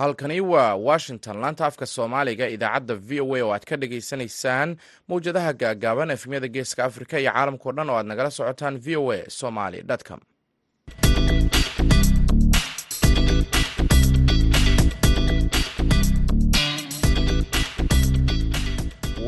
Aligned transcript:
halkani 0.00 0.40
waa 0.52 0.74
washington. 0.88 1.36
Laanta 1.42 1.66
afka 1.66 1.86
soomaaliga 1.94 2.46
idaacadda 2.56 2.94
v 3.08 3.20
o 3.24 3.34
a 3.36 3.42
oo 3.44 3.52
aad 3.56 3.64
ka 3.70 3.76
dhagaysanaysaan 3.82 4.76
mawjadaha 5.08 5.52
gaagaaban 5.62 6.10
efemyada 6.16 6.48
geeska 6.54 6.84
afrika 6.88 7.14
iyo 7.22 7.30
caalamkao 7.36 7.72
dhan 7.76 7.90
oo 7.90 7.96
aad 8.00 8.06
nagala 8.10 8.30
socotaan 8.38 8.76
v 8.84 8.96
o 8.96 9.12
a 9.16 9.18
somaly 9.40 9.80
com 10.08 10.20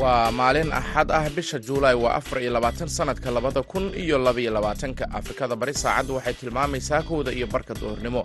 waa 0.03 0.31
maalin 0.39 0.71
axad 0.81 1.09
ah 1.19 1.25
bisha 1.37 1.59
juulaay 1.67 1.95
waa 2.05 2.15
afar 2.21 2.39
iyo 2.43 2.51
labaatan 2.57 2.89
sanadka 2.97 3.29
labada 3.37 3.63
kun 3.71 3.85
iyo 4.03 4.17
labaiyo 4.27 4.51
labaatanka. 4.57 5.05
Afrikada 5.19 5.55
bari 5.61 5.75
saacaddu 5.83 6.13
waxay 6.17 6.35
tilmaamaysaa 6.41 7.03
kowda 7.09 7.31
iyo 7.39 7.47
barka 7.55 7.75
duhurnimo. 7.81 8.23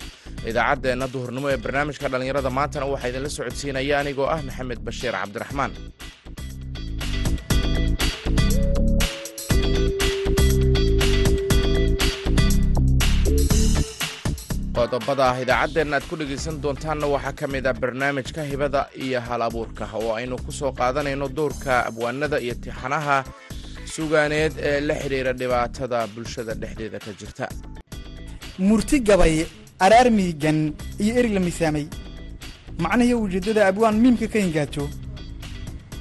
Idaacaddeenna 0.49 1.07
duhurnimo 1.13 1.47
ee 1.53 1.57
barnaamijka 1.65 2.07
dhallinyarada 2.11 2.49
maantana 2.57 2.85
waxaa 2.91 3.09
idinla 3.11 3.29
socodsiinaya 3.37 3.95
anigoo 4.01 4.27
ah 4.35 4.39
maxamed 4.47 4.79
bashiir 4.87 5.13
cabdiraxmaan 5.21 5.71
qodobada 14.91 15.27
idaacadeenna 15.43 15.95
aad 15.97 16.05
ku 16.09 16.15
dhegaysan 16.19 16.55
doontaanna 16.63 17.07
waxaa 17.13 17.33
ka 17.39 17.45
mid 17.53 17.65
ah 17.67 17.73
barnaamijka 17.81 18.41
hibada 18.51 18.81
iyo 19.03 19.19
hal 19.27 19.41
abuurka 19.47 19.85
oo 19.99 20.11
aynu 20.19 20.35
ku 20.45 20.51
soo 20.51 20.71
qaadanayno 20.79 21.27
doorka 21.37 21.85
abwaanada 21.89 22.37
iyo 22.45 22.53
tixanaha 22.63 23.17
sugaaneed 23.93 24.53
ee 24.69 24.79
la 24.87 24.93
xidhiira 25.01 25.33
dhibaatada 25.33 26.07
bulshada 26.13 26.53
dhexdeeda 26.61 26.99
ka 26.99 27.11
jirta. 27.19 27.45
Murti 28.67 28.99
gabay 29.07 29.45
araar 29.85 30.07
miigan 30.17 30.59
iyo 31.03 31.11
erig 31.19 31.33
la 31.37 31.39
miisaamay 31.45 31.85
macnihii 32.83 33.13
ujeeddada 33.25 33.67
abwaan 33.67 33.95
miimka 34.03 34.27
ka 34.33 34.39
hingaajo 34.39 34.85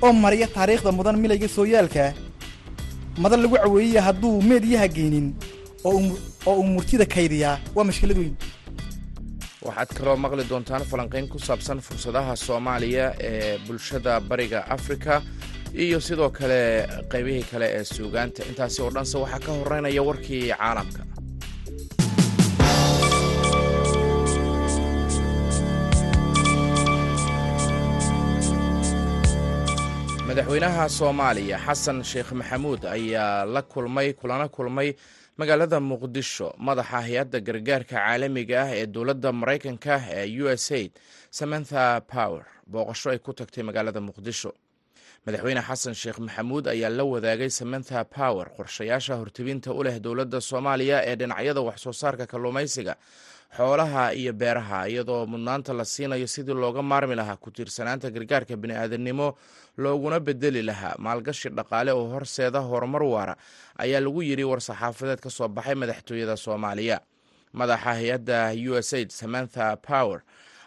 oo 0.05 0.12
mariya 0.12 0.47
taariikhda 0.56 0.93
mudan 0.98 1.17
milayga 1.23 1.48
sooyaalka. 1.48 2.15
Madan 3.23 3.41
lagu 3.43 3.56
caweeyaya 3.56 4.03
hadduu 4.09 4.43
meedyaha 4.48 4.89
geynin 4.97 5.28
oo 5.89 5.98
uu 6.47 6.62
murtida 6.75 7.06
kaydiyaa 7.15 7.56
waa 7.75 7.84
mashkilad 7.89 8.19
weyn 8.23 8.34
waxaad 9.67 9.91
kaloo 9.98 10.17
maqli 10.25 10.45
doontaan 10.50 10.84
falanqayn 10.91 11.27
ku 11.33 11.39
saabsan 11.47 11.81
fursadaha 11.86 12.33
soomaaliya 12.47 13.06
ee 13.31 13.59
bulshada 13.67 14.12
bariga 14.31 14.61
afrika 14.77 15.14
iyo 15.84 15.98
sidoo 16.06 16.31
kale 16.39 16.61
qaybihii 17.12 17.47
kale 17.50 17.67
ee 17.78 17.84
suugaanta. 17.94 18.41
Intaasi 18.50 18.78
oo 18.84 18.91
dhanse 18.97 19.17
waxaa 19.22 19.44
ka 19.47 19.53
horeynaya 19.61 20.03
warkii 20.09 20.44
caalamka. 20.61 21.03
Madaxweynaha 30.28 30.84
soomaaliya 30.98 31.59
xasan 31.67 31.98
sheekh 32.11 32.31
maxamuud 32.39 32.83
ayaa 32.97 33.44
la 33.55 33.62
kulmay 33.62 34.09
kulana 34.20 34.48
kulmay 34.56 34.89
magaalada 35.39 35.79
muqdisho 35.81 36.48
madaxa 36.67 37.01
hay'adda 37.06 37.39
gargaarka 37.47 37.97
caalamiga 37.97 38.59
ah 38.65 38.70
ee 38.81 38.87
dowladda 38.95 39.31
maraykanka 39.41 39.95
ee 40.20 40.27
u 40.43 40.48
s 40.48 40.67
aid 40.78 40.93
samantha 41.39 42.01
power 42.01 42.45
booqasho 42.73 43.09
ay 43.12 43.19
ku 43.19 43.33
tagtay 43.33 43.62
magaalada 43.69 44.01
muqdisho. 44.01 44.53
Madaxweyne 45.27 45.61
xasan 45.69 45.95
sheekh 45.95 46.19
maxamuud 46.27 46.65
ayaa 46.75 46.89
la 46.98 47.05
wadaagay 47.05 47.51
samantha 47.51 48.05
power 48.05 48.47
qorshayaasha 48.56 49.15
hortebinta 49.21 49.71
u 49.75 49.83
leh 49.87 49.97
dowladda 50.00 50.41
soomaaliya 50.41 50.99
ee 51.11 51.16
dhinacyada 51.21 51.61
waxsoo 51.69 51.93
saarka 51.93 52.25
kalluumaysiga 52.27 52.94
xoolaha 53.55 54.12
iyo 54.15 54.33
beeraha 54.33 54.89
iyadoo 54.89 55.27
mudnaanta 55.27 55.73
la 55.73 55.84
siinayo 55.84 56.27
sidii 56.27 56.55
looga 56.55 56.83
maarmi 56.83 57.15
lahaa 57.15 57.37
ku 57.37 57.51
tiirsanaanta 57.51 58.11
gargaarka 58.11 58.57
bini'aadanimo 58.57 59.34
looguna 59.79 60.21
bedeli 60.21 60.62
lahaa. 60.62 60.95
Maalgashi 60.99 61.49
dhaqaale 61.51 61.93
oo 61.93 62.09
horseeda 62.11 62.61
horumar 62.61 63.03
waara 63.03 63.37
ayaa 63.79 64.01
lagu 64.01 64.23
yidhi 64.23 64.45
war-saxaafadeed 64.45 65.21
ka 65.21 65.31
soo 65.31 65.49
baxay 65.49 65.75
madaxtooyada 65.75 66.37
soomaaliya. 66.37 67.01
Madaxa 67.53 67.95
hay'adda 67.95 68.53
u 68.71 68.77
s 68.77 68.93
aid 68.93 69.11
samantha 69.11 69.77
power 69.77 70.21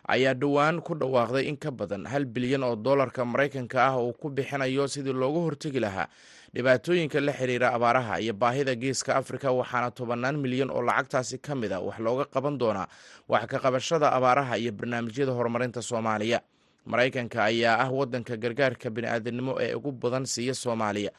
ayaa 0.08 0.34
dhowaan 0.34 0.82
ku 0.82 0.96
dhawaaqday 0.96 1.46
in 1.50 1.58
ka 1.58 1.72
badan 1.72 2.06
hal 2.10 2.26
bilyan 2.26 2.64
oo 2.64 2.76
dollarka 2.76 3.26
maraykanka 3.26 3.78
ah 3.86 3.98
uu 4.02 4.14
ku 4.14 4.30
bixinayo 4.30 4.88
sidii 4.88 5.14
loogu 5.14 5.40
hortegi 5.46 5.80
lahaa 5.80 6.08
dhibaatooyinka 6.54 7.20
la 7.22 7.32
xiriira 7.34 7.74
abaaraha 7.74 8.20
iyo 8.20 8.34
baahida 8.34 8.76
geeska 8.76 9.16
afrika 9.16 9.52
waxaana 9.52 9.92
tobannaan 9.92 10.38
milyan 10.38 10.70
oo 10.72 10.82
lacagtaasi 10.82 11.38
ka 11.38 11.56
mid 11.56 11.72
a 11.72 11.80
wax 11.80 12.00
looga 12.00 12.26
qaban 12.26 12.58
doonaa 12.58 12.88
wax 13.28 13.46
ka 13.52 13.60
qabashada 13.60 14.12
abaaraha 14.12 14.58
iyo 14.58 14.72
barnaamijyada 14.72 15.32
horumarinta 15.32 15.82
soomaaliya. 15.82 16.42
Maraykanka 16.86 17.44
ayaa 17.44 17.78
ah 17.86 17.92
wadanka 17.92 18.38
gargaarka 18.38 18.90
bini'aadanimo 18.90 19.62
ee 19.62 19.74
ugu 19.76 19.92
badan 19.92 20.26
siiya 20.26 20.54
soomaaliya. 20.54 21.12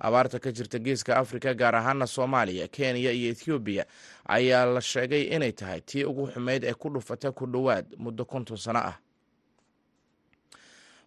Abaarta 0.00 0.38
ka 0.40 0.52
jirta 0.52 0.78
geeska 0.78 1.16
afrika 1.16 1.54
gaar 1.54 1.74
ahaana 1.76 2.06
soomaaliya 2.06 2.68
kenya 2.68 3.10
iyo 3.12 3.30
ethoobiya 3.32 3.84
ayaa 4.28 4.64
la 4.66 4.80
sheegay 4.80 5.22
inay 5.34 5.52
tahay 5.52 5.80
tii 5.80 6.04
ugu 6.04 6.26
xumeyd 6.32 6.64
ee 6.64 6.72
ku 6.74 6.88
dhufata 6.90 7.32
ku 7.32 7.46
dhowaad 7.46 7.86
muddo 7.98 8.24
konton 8.24 8.56
sano 8.56 8.78
ah 8.78 8.96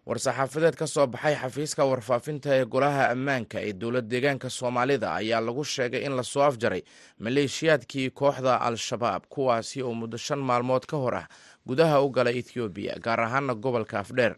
war-saxaafadeed 0.06 0.74
ka 0.76 0.86
soo 0.86 1.06
baxay 1.06 1.34
xafiiska 1.38 1.84
warfaafinta 1.86 2.50
ee 2.58 2.64
golaha 2.64 3.04
ammaanka 3.14 3.60
ee 3.62 3.72
dowlad 3.72 4.08
deegaanka 4.10 4.50
soomaalida 4.50 5.14
ayaa 5.14 5.40
lagu 5.40 5.64
sheegay 5.64 6.02
in 6.06 6.16
la 6.16 6.22
soo 6.22 6.42
afjaray 6.42 6.82
maleeshiyaadkii 7.18 8.10
kooxda 8.10 8.56
al-shabaab 8.60 9.22
kuwaasi 9.28 9.82
oo 9.82 9.94
muddo 9.94 10.16
shan 10.18 10.38
maalmood 10.38 10.86
ka 10.90 10.96
hor 10.96 11.14
ah 11.14 11.26
gudaha 11.66 12.02
u 12.02 12.10
galay 12.10 12.38
ethoobiya 12.38 12.98
gaar 13.04 13.20
ahaana 13.20 13.54
gobolka 13.54 13.98
afdheer 14.02 14.34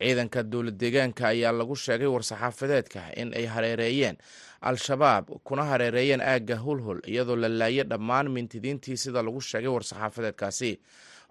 ciidanka 0.00 0.42
dowlad 0.42 0.78
deegaanka 0.80 1.28
ayaa 1.28 1.52
lagu 1.52 1.76
sheegay 1.76 2.08
war-saxaafadeedka 2.08 3.00
in 3.20 3.34
ay 3.36 3.46
hareereeyeen 3.46 4.16
al-shabaab 4.60 5.28
kuna 5.44 5.64
hareereeyeen 5.64 6.20
aagga 6.20 6.56
hulhul 6.56 7.00
iyadoo 7.04 7.36
la 7.36 7.48
laayay 7.48 7.84
dhammaan 7.84 8.30
mintidiintii 8.32 8.96
sida 8.96 9.22
lagu 9.22 9.40
sheegay 9.40 9.68
war-saxaafadeedkaasi 9.68 10.72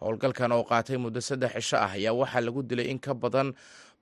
howlgalkan 0.02 0.52
oo 0.52 0.64
qaatay 0.64 0.98
muddo 0.98 1.22
saddex 1.22 1.52
cisho 1.54 1.78
ah 1.78 1.92
ayaa 1.98 2.14
waxaa 2.14 2.42
lagu 2.42 2.64
dilay 2.64 2.88
in 2.92 3.00
ka 3.00 3.14
badan 3.14 3.54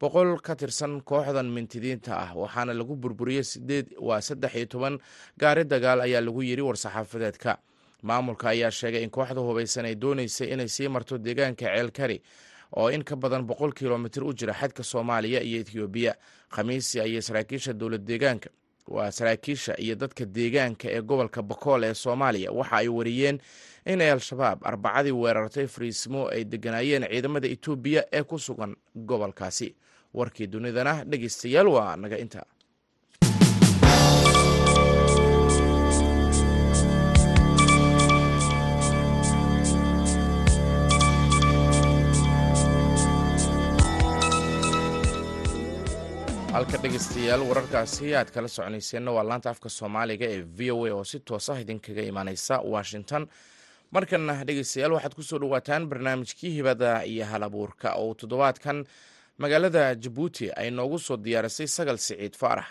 boqol 0.02 0.40
ka 0.42 0.56
tirsan 0.56 1.02
kooxdan 1.02 1.48
mintidiinta 1.56 2.12
ah 2.18 2.32
waxaana 2.36 2.74
lagu 2.74 2.96
burburiyey 2.96 3.44
sideed 3.44 3.88
waa 4.02 4.22
saddex 4.22 4.56
iyo 4.56 4.66
toban 4.66 4.96
gaari 5.38 5.64
dagaal 5.66 6.02
ayaa 6.02 6.22
lagu 6.22 6.42
yidhi 6.44 6.62
war-saxaafadeedka 6.62 7.58
maamulka 8.04 8.50
ayaa 8.50 8.72
sheegay 8.72 9.04
in 9.04 9.10
kooxda 9.10 9.42
hubaysan 9.42 9.86
ay 9.86 9.96
dooneysay 9.96 10.48
inay 10.54 10.68
sii 10.68 10.88
marto 10.90 11.18
deegaanka 11.18 11.66
ceelkari 11.66 12.22
oo 12.76 12.90
in 12.90 13.04
ka 13.04 13.16
badan 13.16 13.46
boqol 13.48 13.72
kilomitir 13.74 14.24
u 14.24 14.34
jira 14.34 14.54
xadka 14.54 14.84
soomaaliya 14.84 15.42
iyo 15.42 15.62
ethoobiya 15.62 16.16
khamiisi 16.50 17.00
ayay 17.00 17.22
saraakiisha 17.22 17.74
dowlad 17.74 18.02
deegaanka 18.04 18.50
waa 18.88 19.12
saraakiisha 19.12 19.74
iyo 19.80 19.96
dadka 19.96 20.26
deegaanka 20.26 20.88
ee 20.92 21.02
gobolka 21.02 21.42
bakool 21.42 21.84
ee 21.84 21.94
soomaaliya. 21.94 22.52
Waxa 22.52 22.76
ay 22.78 22.88
wariyeen 22.88 23.40
inay 23.86 24.12
al-shabaab 24.12 24.60
arbacadii 24.64 25.12
weerartay 25.12 25.68
fariismo 25.68 26.28
ay 26.30 26.44
deganaayeen 26.44 27.04
ciidamada 27.12 27.48
etoobiya 27.48 28.02
ee 28.12 28.24
ku 28.24 28.40
sugan 28.40 28.76
gobolkaasi. 28.96 29.76
Warkii 30.14 30.48
dunidana 30.48 31.04
dhegeystayaal 31.06 31.68
waa 31.68 31.96
naga 31.96 32.18
inta 32.18 32.46
halka 46.64 46.78
dhegeystayaal 46.84 47.42
wararkaasi 47.50 48.14
aad 48.16 48.30
kala 48.32 48.48
soconayseenna 48.48 49.12
waa 49.12 49.24
laanta 49.30 49.50
afka 49.50 49.70
soomaaliga 49.70 50.26
ee 50.36 50.42
v 50.58 50.72
o 50.72 50.86
a 50.86 50.92
oo 50.96 51.04
si 51.04 51.20
toos 51.20 51.50
ah 51.50 51.60
idinkaga 51.62 52.02
imaaneysa 52.12 52.56
washington. 52.74 53.28
Markana 53.92 54.34
dhegeystayaal 54.48 54.94
waxaad 54.96 55.16
ku 55.16 55.24
soo 55.24 55.40
dhawaataan 55.40 55.88
barnaamijkii 55.90 56.52
hibada 56.58 57.04
iyo 57.06 57.26
hal 57.26 57.44
abuurka 57.44 57.94
oo 57.96 58.14
toddobaadkan 58.14 58.86
magaalada 59.38 59.96
jabuuti 59.96 60.52
ay 60.56 60.72
noogu 60.72 61.00
soo 61.00 61.18
diyaarisay 61.18 61.68
sagal 61.68 61.98
siciid 61.98 62.36
faarax 62.36 62.66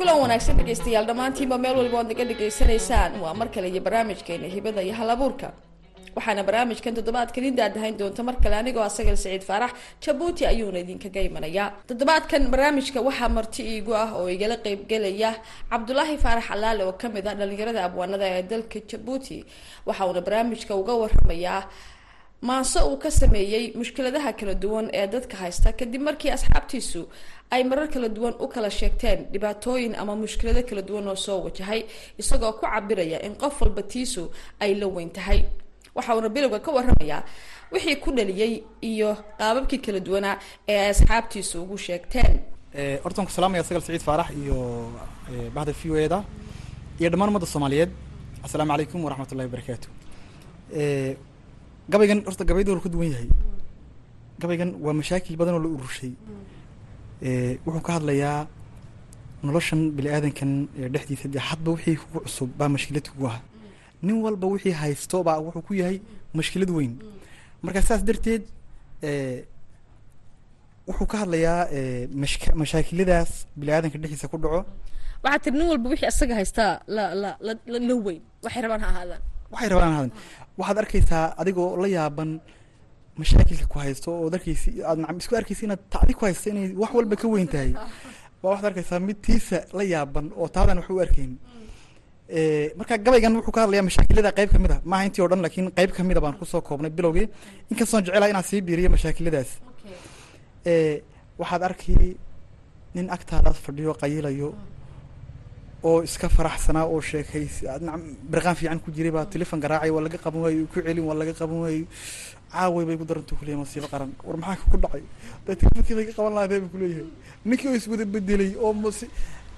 kulan 0.00 0.16
wanaagsan 0.22 0.56
dhegeystayaal 0.56 1.04
dhammaantiinba 1.08 1.56
meel 1.64 1.76
waliba 1.80 1.98
oad 2.00 2.08
naga 2.12 2.24
dhegaysanaysaan 2.30 3.12
waa 3.22 3.34
mar 3.40 3.48
kale 3.54 3.68
iyo 3.68 3.80
barnaamijkeena 3.86 4.46
hibada 4.54 4.80
iyo 4.82 4.94
hal 4.96 5.10
abuurka. 5.14 5.48
Waxaana 6.16 6.42
barnaamijkan 6.48 6.94
toddobaadkan 6.96 7.44
indaadahayn 7.50 7.96
doonta 8.00 8.22
mar 8.28 8.36
kale 8.42 8.56
anigoo 8.56 8.80
asagal 8.82 9.16
siciid 9.16 9.42
faarax 9.48 9.72
jabuuti 10.04 10.42
ayuuna 10.46 10.78
idinkaga 10.84 11.20
imanayaa 11.28 11.66
toddobaadkan 11.88 12.42
barnaamijka 12.52 13.00
waxaa 13.08 13.28
marti 13.28 13.62
iigu 13.72 13.92
ah 14.02 14.08
oo 14.18 14.28
igala 14.28 14.56
qeybgelaya 14.64 15.30
cabdulaahi 15.70 16.16
faarax 16.24 16.46
alaale 16.50 16.82
oo 16.88 16.92
ka 17.00 17.08
mid 17.14 17.26
ah 17.28 17.34
dhalinyarada 17.34 17.84
abwaanada 17.84 18.24
ee 18.36 18.42
dalka 18.42 18.80
jabuuti 18.90 19.44
waxa 19.86 20.06
uuna 20.08 20.20
barnaamijka 20.26 20.72
uga 20.80 20.94
waramayaa 21.02 21.60
maanse 22.48 22.80
uu 22.88 22.96
ka 23.02 23.10
sameeyey 23.10 23.64
mushkiladaha 23.80 24.32
kala 24.32 24.54
duwan 24.54 24.86
ee 24.92 25.06
dadka 25.14 25.36
haysta 25.42 25.72
kadib 25.72 26.02
markii 26.08 26.30
asxaabtiisu 26.36 27.02
ay 27.54 27.62
marar 27.70 27.88
kala 27.94 28.08
duwan 28.08 28.34
u 28.44 28.46
kala 28.48 28.70
sheegteen 28.70 29.18
dhibaatooyin 29.32 29.94
ama 30.00 30.16
mushkilado 30.16 30.62
kala 30.68 30.82
duwan 30.88 31.08
oo 31.08 31.16
soo 31.16 31.38
wajahay 31.44 31.80
isagoo 32.18 32.52
ku 32.52 32.66
cabiraya 32.66 33.18
in 33.26 33.34
qof 33.42 33.60
walba 33.62 33.82
tiisu 33.82 34.30
ay 34.60 34.74
la 34.74 34.86
weyn 34.86 35.10
tahay. 35.10 35.44
Waxa 35.94 36.14
uuna 36.16 36.28
bilowga 36.28 36.58
ka 36.64 36.70
waramayaa 36.72 37.22
wixii 37.72 37.96
ku 37.96 38.10
dhaliyey 38.16 38.62
iyo 38.80 39.10
qaababkii 39.38 39.78
kala 39.86 40.00
duwanaa 40.00 40.36
ee 40.68 40.78
ay 40.78 40.90
asxaabtiisu 40.90 41.62
ugu 41.62 41.78
sheegteen. 41.78 42.40
Horta 43.02 43.16
waan 43.20 43.26
ku 43.28 43.32
salaamaya 43.32 43.64
sagal 43.64 43.82
saciid 43.82 44.02
faarax 44.08 44.30
iyo 44.42 44.56
bahda 45.54 45.72
v 45.72 45.90
o 45.90 45.96
e 45.96 46.08
da 46.08 46.24
iyo 47.00 47.10
dhammaan 47.10 47.28
ummadda 47.30 47.46
soomaaliyeed 47.46 47.90
assalaamu 48.44 48.70
calaykum 48.72 49.04
waraxmat 49.04 49.32
ullahi 49.32 49.48
wabarakaatu 49.50 49.88
gabaygan 51.92 52.20
horta 52.26 52.44
gabayada 52.48 52.70
wal 52.74 52.82
ka 52.84 52.88
duwan 52.94 53.08
yahay. 53.14 53.28
Gabaygan 54.40 54.70
waa 54.84 54.94
mashaakil 55.00 55.36
badan 55.40 55.54
oo 55.56 55.62
la 55.64 55.68
ururshay 55.76 56.12
wuxuu 57.64 57.82
ka 57.86 57.92
hadlayaa 57.98 58.46
noloshan 59.44 59.80
bini 59.96 60.08
aadankan 60.14 60.50
dhexdiisa 60.94 61.40
hadba 61.48 61.68
wixii 61.74 61.96
kugu 62.02 62.18
cusub 62.24 62.50
baa 62.58 62.68
mashkilad 62.74 63.06
kugu 63.12 63.26
ah. 63.32 63.38
Nin 64.02 64.16
walba 64.24 64.46
wixii 64.54 64.74
haysto 64.80 65.18
baa 65.28 65.38
wuxuu 65.46 65.62
ku 65.66 65.72
yahay 65.80 65.96
mashkilad 66.38 66.70
weyn. 66.76 66.92
Marka 67.64 67.80
saas 67.88 68.02
darteed 68.08 68.42
wuxuu 70.88 71.06
ka 71.10 71.16
hadlayaa 71.22 71.60
mashk 72.22 72.42
mashaakiladaas 72.60 73.30
bini 73.58 73.70
aadanka 73.72 73.98
dhexdiisa 74.02 74.28
ku 74.32 74.36
dhaco. 74.42 74.60
Waxaa 75.24 75.40
tiri 75.44 75.56
nin 75.58 75.68
walba 75.72 75.86
wixii 75.92 76.08
asaga 76.12 76.34
haystaa 76.40 76.72
la 76.96 77.04
la 77.22 77.30
la 77.46 77.52
la 77.88 77.94
weyn. 78.06 78.22
Waxay 78.44 78.62
rabaan 78.64 78.80
ha 78.84 78.88
ahaadaan 78.92 79.22
waxay 79.52 79.68
rabaan 79.72 79.94
hadan 79.98 80.12
waxaad 80.58 80.78
arkaysaa 80.82 81.26
adigoo 81.40 81.76
la 81.82 81.88
yaaban 81.96 82.30
mashaakilka 83.20 83.66
ku 83.72 83.78
haysto 83.84 84.08
oo 84.20 84.28
arkaysi 84.38 84.70
aad 84.88 84.98
nacam 85.02 85.18
isku 85.22 85.34
arkaysa 85.40 85.62
inaad 85.66 85.82
tacdi 85.94 86.12
ku 86.18 86.24
haysto 86.28 86.46
inay 86.52 86.66
wax 86.82 86.90
walba 86.98 87.16
ka 87.22 87.26
weyn 87.34 87.48
tahay. 87.54 87.72
Waa 88.42 88.50
waxaad 88.52 88.68
arkaysaa 88.70 89.00
mid 89.08 89.18
tiisa 89.26 89.58
la 89.78 89.84
yaaban 89.92 90.26
oo 90.36 90.48
taadan 90.56 90.78
wax 90.80 90.88
u 90.90 91.00
arkayn. 91.04 91.32
Marka 92.78 92.98
gabaygan 93.06 93.36
wuxuu 93.38 93.54
ka 93.56 93.60
hadlayaa 93.64 93.86
mashaakilada 93.88 94.30
qayb 94.38 94.50
ka 94.54 94.58
mid 94.64 94.72
a 94.74 94.76
maaha 94.90 95.04
intii 95.08 95.22
o 95.24 95.28
dhan 95.30 95.42
laakiin 95.44 95.66
qayb 95.78 95.90
ka 95.96 96.02
mid 96.08 96.16
a 96.16 96.20
baan 96.24 96.34
ku 96.38 96.44
soo 96.52 96.62
koobnay 96.68 96.90
bilowgii. 96.98 97.28
Inkastoon 97.70 98.04
jecelaha 98.06 98.30
inaan 98.32 98.46
sii 98.50 98.60
biiriyo 98.66 98.90
mashaakiladaas. 98.96 99.50
Waxaad 101.40 101.62
arki 101.68 102.16
nin 102.94 103.06
agtaadaas 103.16 103.58
fadhiyo 103.64 103.92
qayilayo 104.02 104.54
oo 105.82 106.02
iska 106.02 106.28
faraxsanaa 106.28 106.84
oo 106.92 107.00
sheekays 107.00 107.62
nacam 107.80 108.02
birqaan 108.30 108.56
fiican 108.60 108.80
ku 108.84 108.90
jiray 108.96 109.10
baa 109.16 109.24
telefon 109.34 109.60
garaacay 109.64 109.90
waa 109.90 110.02
laga 110.06 110.18
qaban 110.24 110.40
waayo 110.44 110.66
ku 110.72 110.80
celin 110.84 111.04
waa 111.08 111.14
laga 111.20 111.32
qaban 111.40 111.58
waayo. 111.64 111.86
Caaway 112.52 112.84
bay 112.84 112.96
ku 113.00 113.04
daranta 113.04 113.32
kuleeyahay 113.38 113.62
masiibo 113.62 113.86
qaran. 113.92 114.10
War 114.26 114.36
maxaa 114.36 114.66
ku 114.72 114.76
dhacay? 114.76 115.02
Dee 115.46 115.54
telefonkii 115.60 115.94
bay 115.98 116.06
ka 116.08 116.12
qaban 116.18 116.32
lahayd 116.36 116.50
bay 116.50 116.60
kuleeyahay 116.74 117.06
ninkii 117.44 117.68
oo 117.70 117.74
iswada 117.80 118.04
bedelay 118.04 118.52
oo 118.58 118.72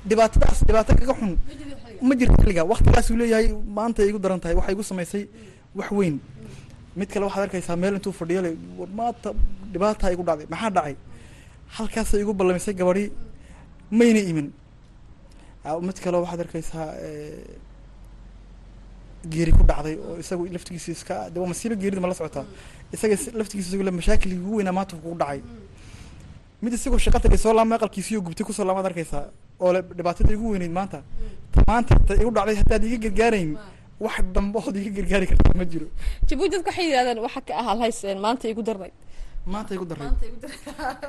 dhibaatadaas 0.08 0.60
dhibaato 0.66 0.92
kaga 1.00 1.14
xun. 1.18 1.32
Ma 2.02 2.14
jirto 2.18 2.36
xilliga 2.42 2.62
waktigaasuu 2.72 3.16
leeyahay 3.16 3.48
maanta 3.76 4.02
igu 4.04 4.18
daran 4.18 4.40
tahay 4.40 4.54
waxay 4.58 4.74
igu 4.74 4.82
samaysay 4.90 5.24
wax 5.74 5.90
weyn. 5.98 6.16
Mid 6.96 7.08
kale 7.12 7.24
waxaad 7.26 7.42
arkaysaa 7.46 7.76
meel 7.76 7.94
intuu 7.98 8.12
fadhiyo 8.12 8.40
le 8.46 8.50
war 8.78 8.88
maanta 8.98 9.28
dhibaataa 9.72 10.10
igu 10.14 10.22
dhacday 10.28 10.46
maxaa 10.52 10.70
dhacay? 10.76 10.94
Halkaasay 11.76 12.20
igu 12.20 12.32
ballamisay 12.34 12.74
gabadhi 12.74 13.04
mayna 13.90 14.20
imin 14.30 14.48
mid 15.86 15.98
kale 16.04 16.16
waxaad 16.22 16.40
arkaysaa 16.44 16.88
geeri 19.32 19.52
ku 19.52 19.62
dhacday 19.70 19.94
oo 20.06 20.18
isagu 20.22 20.46
laftigiisa 20.54 20.90
iska 20.92 21.30
de 21.30 21.38
waa 21.40 21.46
masiibo 21.52 21.74
geerida 21.82 22.00
ma 22.00 22.08
la 22.08 22.14
socotaa 22.14 22.44
isaga 22.94 23.16
laftigiisa 23.38 23.68
isagu 23.70 23.84
le 23.88 23.90
mashaakilkii 23.98 24.40
ugu 24.42 24.56
weynaa 24.58 24.72
maanta 24.78 24.96
kugu 24.96 25.16
dhacay. 25.22 25.40
Mid 26.62 26.72
isagoo 26.74 26.98
shaqa 26.98 27.20
tagay 27.20 27.38
soo 27.38 27.52
laama 27.54 27.74
aqalkiisiyo 27.78 28.20
gubtay 28.26 28.44
ku 28.46 28.52
soo 28.52 28.64
laamaad 28.66 28.86
arkaysaa 28.90 29.24
oo 29.60 29.72
le 29.72 29.80
dhibaatada 29.98 30.32
igu 30.34 30.50
weyneyd 30.52 30.72
maanta. 30.78 30.98
Maanta 31.68 31.94
ta 32.06 32.14
igu 32.22 32.30
dhacday 32.36 32.56
haddaad 32.60 32.82
iga 32.84 32.98
gargaarayn 33.06 33.50
wax 34.00 34.16
dambe 34.34 34.58
ood 34.58 34.76
iga 34.76 34.90
gargaari 34.98 35.26
kartaa 35.30 35.54
ma 35.60 35.64
jiro. 35.64 35.86
Jabuuti 36.26 36.50
dadku 36.56 36.68
waxay 36.70 36.86
yidhahdeen 36.90 37.18
waxa 37.26 37.40
ka 37.46 37.52
ahaa 37.60 37.76
hayseen 37.82 38.18
maanta 38.18 38.48
igu 38.52 38.62
darnayd. 38.62 38.94
Maanta 39.46 39.74
igu 39.74 39.84
daray 39.90 40.10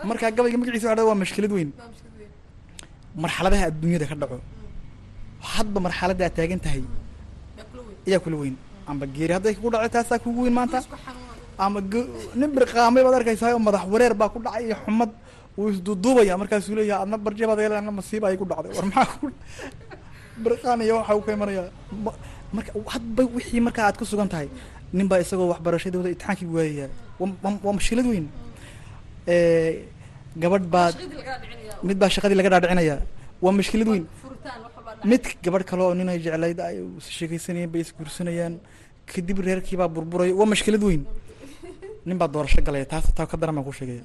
marka 0.09 0.31
gabayga 0.37 0.57
magaciisa 0.61 0.89
waxa 0.89 1.05
waa 1.09 1.17
mashkilad 1.21 1.51
weyn 1.57 1.69
marxaladaha 3.15 3.63
adduunyada 3.69 4.05
ka 4.05 4.15
dhaco. 4.15 4.37
Hadba 5.41 5.79
marxaladda 5.85 6.23
aad 6.25 6.35
taagan 6.35 6.59
tahay 6.59 6.83
ayaa 8.07 8.19
kula 8.19 8.37
weyn. 8.41 8.55
Amba 8.87 9.05
geeri 9.15 9.33
hadday 9.33 9.53
kugu 9.55 9.69
dhacay 9.73 9.89
taasaa 9.95 10.19
kugu 10.19 10.43
weyn 10.45 10.55
maanta. 10.59 10.79
Ama 11.57 11.79
nin 12.39 12.49
birqaamay 12.55 13.03
baad 13.05 13.15
arkaysaa 13.19 13.53
oo 13.53 13.59
madax 13.67 13.85
wareer 13.93 14.13
baa 14.13 14.29
ku 14.33 14.39
dhacay 14.45 14.63
iyo 14.67 14.75
xumad 14.85 15.11
wuu 15.57 15.69
isduuduubaya 15.69 16.37
markaasuu 16.41 16.75
leeyahay 16.77 17.03
adna 17.05 17.17
barjabaad 17.25 17.59
yeela 17.63 17.77
adna 17.81 17.91
masiiba 17.99 18.27
ay 18.27 18.37
ku 18.41 18.45
dhacday. 18.51 18.71
War 18.77 18.85
maxaa 18.89 19.17
ku 19.21 19.25
birqaanaya 20.43 20.93
waxa 20.97 21.15
uu 21.17 21.23
ka 21.25 21.31
imanayaa 21.37 21.69
marka 22.55 22.71
hadba 22.93 23.21
wixii 23.35 23.61
markaa 23.67 23.85
aad 23.87 23.97
ku 24.01 24.05
sugan 24.05 24.29
tahay 24.33 24.49
nin 24.97 25.07
baa 25.11 25.21
isagoo 25.23 25.49
waxbarashadooda 25.53 26.09
imtixaankii 26.13 26.49
waayaya. 26.55 26.87
Waa 27.19 27.73
mashkilad 27.77 28.07
weyn 28.13 28.27
gabadh 30.41 30.65
baad 30.75 30.95
mid 31.87 31.97
baa 32.01 32.09
shaqadii 32.15 32.37
laga 32.39 32.49
dhaadhicinaya. 32.53 32.95
Waa 33.43 33.51
mashkilad 33.59 33.87
weyn. 33.93 34.05
Mid 35.11 35.23
gabadh 35.43 35.65
kale 35.69 35.81
oo 35.83 35.93
nin 35.93 36.09
ay 36.09 36.19
jeclayd 36.25 36.59
ay 36.59 36.75
sheekaysanayeen 37.17 37.69
bay 37.73 37.81
isguursanayaan 37.85 38.53
kadib 39.11 39.37
reerkiibaa 39.47 39.87
burburaya 39.95 40.33
waa 40.39 40.45
mashkilad 40.53 40.83
weyn. 40.89 41.03
Nin 42.07 42.17
baa 42.17 42.27
doorasho 42.27 42.61
galaya. 42.67 42.85
Taas 42.85 43.05
taa 43.17 43.25
ka 43.27 43.37
daran 43.37 43.55
baan 43.55 43.65
ku 43.65 43.71
sheegaya. 43.79 44.03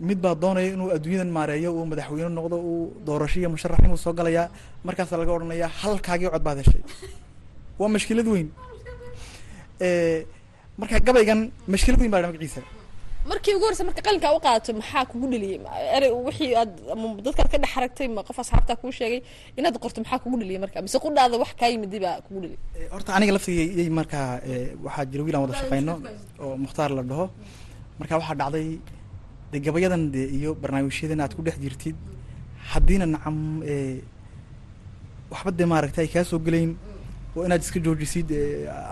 Mid 0.00 0.18
baa 0.24 0.34
doonaya 0.42 0.68
inuu 0.74 0.90
adduunyadan 0.96 1.30
maareeyo 1.36 1.70
uu 1.74 1.86
madaxweyne 1.90 2.30
noqdo 2.38 2.56
uu 2.70 2.92
doorasho 3.06 3.38
iyo 3.40 3.50
musharaxnimuu 3.54 3.96
soo 4.04 4.12
galayaa 4.18 4.46
markaasaa 4.86 5.18
laga 5.20 5.32
odhanayaa 5.36 5.70
halkaagii 5.82 6.30
cod 6.34 6.42
baad 6.46 6.58
heshay 6.62 6.82
waa 7.80 7.88
mashkilad 7.94 8.26
weyn. 8.34 8.48
Marka 10.78 11.00
gabaygan 11.06 11.40
mashkilad 11.72 11.98
weyn 12.00 12.10
baa 12.14 12.22
magaciisa 12.22 12.62
markii 13.26 13.54
ugu 13.56 13.64
horeysa 13.66 13.84
marka 13.84 14.02
qalinkaa 14.06 14.32
u 14.36 14.40
qaadato 14.44 14.72
maxaa 14.80 15.04
kugu 15.10 15.26
dheliyey 15.32 15.58
erey 15.96 16.10
wixii 16.28 16.54
aad 16.60 16.72
ama 16.92 17.06
dadkaad 17.26 17.48
ka 17.52 17.58
dhex 17.62 17.72
aragtay 17.78 18.08
ma 18.16 18.22
qof 18.28 18.38
asxaabtaa 18.42 18.76
kuu 18.80 18.92
sheegay 18.98 19.20
inaad 19.58 19.76
qorto 19.82 19.98
maxaa 20.02 20.18
kugu 20.24 20.36
dheliyey 20.40 20.60
marka? 20.64 20.78
Mise 20.82 20.98
qudhaada 21.04 21.36
wax 21.42 21.50
kaa 21.60 21.68
yimidi 21.72 21.98
baa 22.04 22.20
kugu 22.26 22.38
dheliyay 22.42 22.88
horta 22.94 23.10
aniga 23.16 23.32
laftigay 23.36 23.88
markaa 23.98 24.26
waxaa 24.86 25.04
jira 25.10 25.22
wiil 25.24 25.36
aan 25.36 25.42
wada 25.46 25.56
shaqeyno 25.60 25.94
oo 26.44 26.56
mukhtaar 26.64 26.90
la 26.98 27.02
dhaho. 27.10 27.26
Marka 28.00 28.14
waxaa 28.20 28.36
dhacday 28.40 28.68
de 29.52 29.56
gabayadan 29.64 30.02
de 30.14 30.22
iyo 30.38 30.50
barnaamijyadan 30.62 31.20
aad 31.24 31.32
ku 31.36 31.42
dhex 31.46 31.56
jirtid. 31.64 31.96
Haddiina 32.72 33.06
nacam 33.14 33.36
waxba 35.32 35.50
dee 35.58 35.66
maaragtay 35.72 36.04
ay 36.06 36.10
kaa 36.14 36.24
soo 36.30 36.38
gelayn 36.46 36.70
oo 37.36 37.44
inaad 37.46 37.60
iska 37.66 37.78
joojisid 37.86 38.28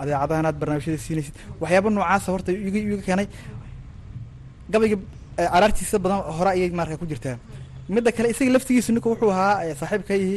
adeecadaha 0.00 0.40
inaad 0.42 0.56
barnaamijyada 0.60 0.98
siinaysid 1.06 1.34
waxyaaba 1.62 1.88
noocaasa 1.96 2.28
horta 2.34 2.50
iga 2.68 2.78
iga 2.86 2.96
keenay 3.06 3.26
gabayga 4.72 4.96
araartiisa 5.56 5.98
badan 6.04 6.20
hore 6.36 6.50
ayay 6.56 6.70
marka 6.70 6.96
ku 7.00 7.06
jirtaa. 7.06 7.36
Midda 7.88 8.10
kale 8.16 8.28
isaga 8.32 8.50
laftigiisu 8.56 8.90
ninka 8.92 9.08
wuxuu 9.12 9.30
ahaa 9.30 9.74
saaxiibkayhi 9.80 10.36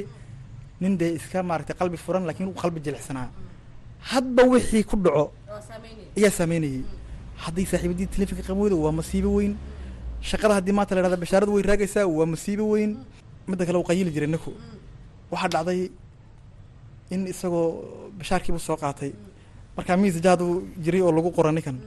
nin 0.81 0.93
dee 0.99 1.11
iska 1.17 1.39
maaragtay 1.49 1.75
qalbi 1.79 1.97
furan 1.97 2.23
laakiin 2.27 2.53
qalbi 2.61 2.79
jilicsanaa. 2.85 3.27
Hadba 4.11 4.43
wixii 4.51 4.83
ku 4.89 4.95
dhaco 5.05 5.23
ayaa 6.17 6.31
saameynayay 6.37 6.81
haddii 7.43 7.65
saaxiibadii 7.71 8.07
telefonka 8.13 8.43
qamooda 8.47 8.75
waa 8.75 8.91
masiibo 8.99 9.29
weyn. 9.37 9.53
Shaqada 10.29 10.53
haddii 10.57 10.75
maanta 10.77 10.95
la 10.95 11.01
hahda 11.05 11.17
bashaaradu 11.23 11.51
way 11.55 11.63
raagaysaa 11.69 12.05
waa 12.17 12.25
masiibo 12.33 12.63
weyn. 12.73 12.91
Midda 13.49 13.65
kale 13.65 13.77
uu 13.79 13.87
qayili 13.89 14.11
jiray 14.15 14.29
ninku. 14.33 14.51
Waxaa 15.31 15.49
dhacday 15.53 15.81
in 17.13 17.21
isagoo 17.33 17.65
bashaarkiibu 18.19 18.59
soo 18.59 18.77
qaatay. 18.83 19.11
Markaa 19.77 19.97
miis 20.01 20.15
jaadu 20.25 20.45
jiray 20.83 21.01
oo 21.01 21.11
lagu 21.11 21.31
qora 21.37 21.51
ninkan 21.51 21.77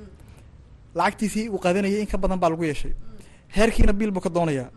lacagtiisii 0.94 1.48
uu 1.48 1.58
qaadanayay 1.64 2.00
in 2.04 2.06
ka 2.12 2.18
badan 2.18 2.38
baa 2.42 2.50
lagu 2.52 2.64
yeeshay. 2.64 2.92
Heerkiina 3.56 3.92
biil 3.92 4.10
buu 4.10 4.20
ka 4.20 4.28
doonayaa 4.36 4.70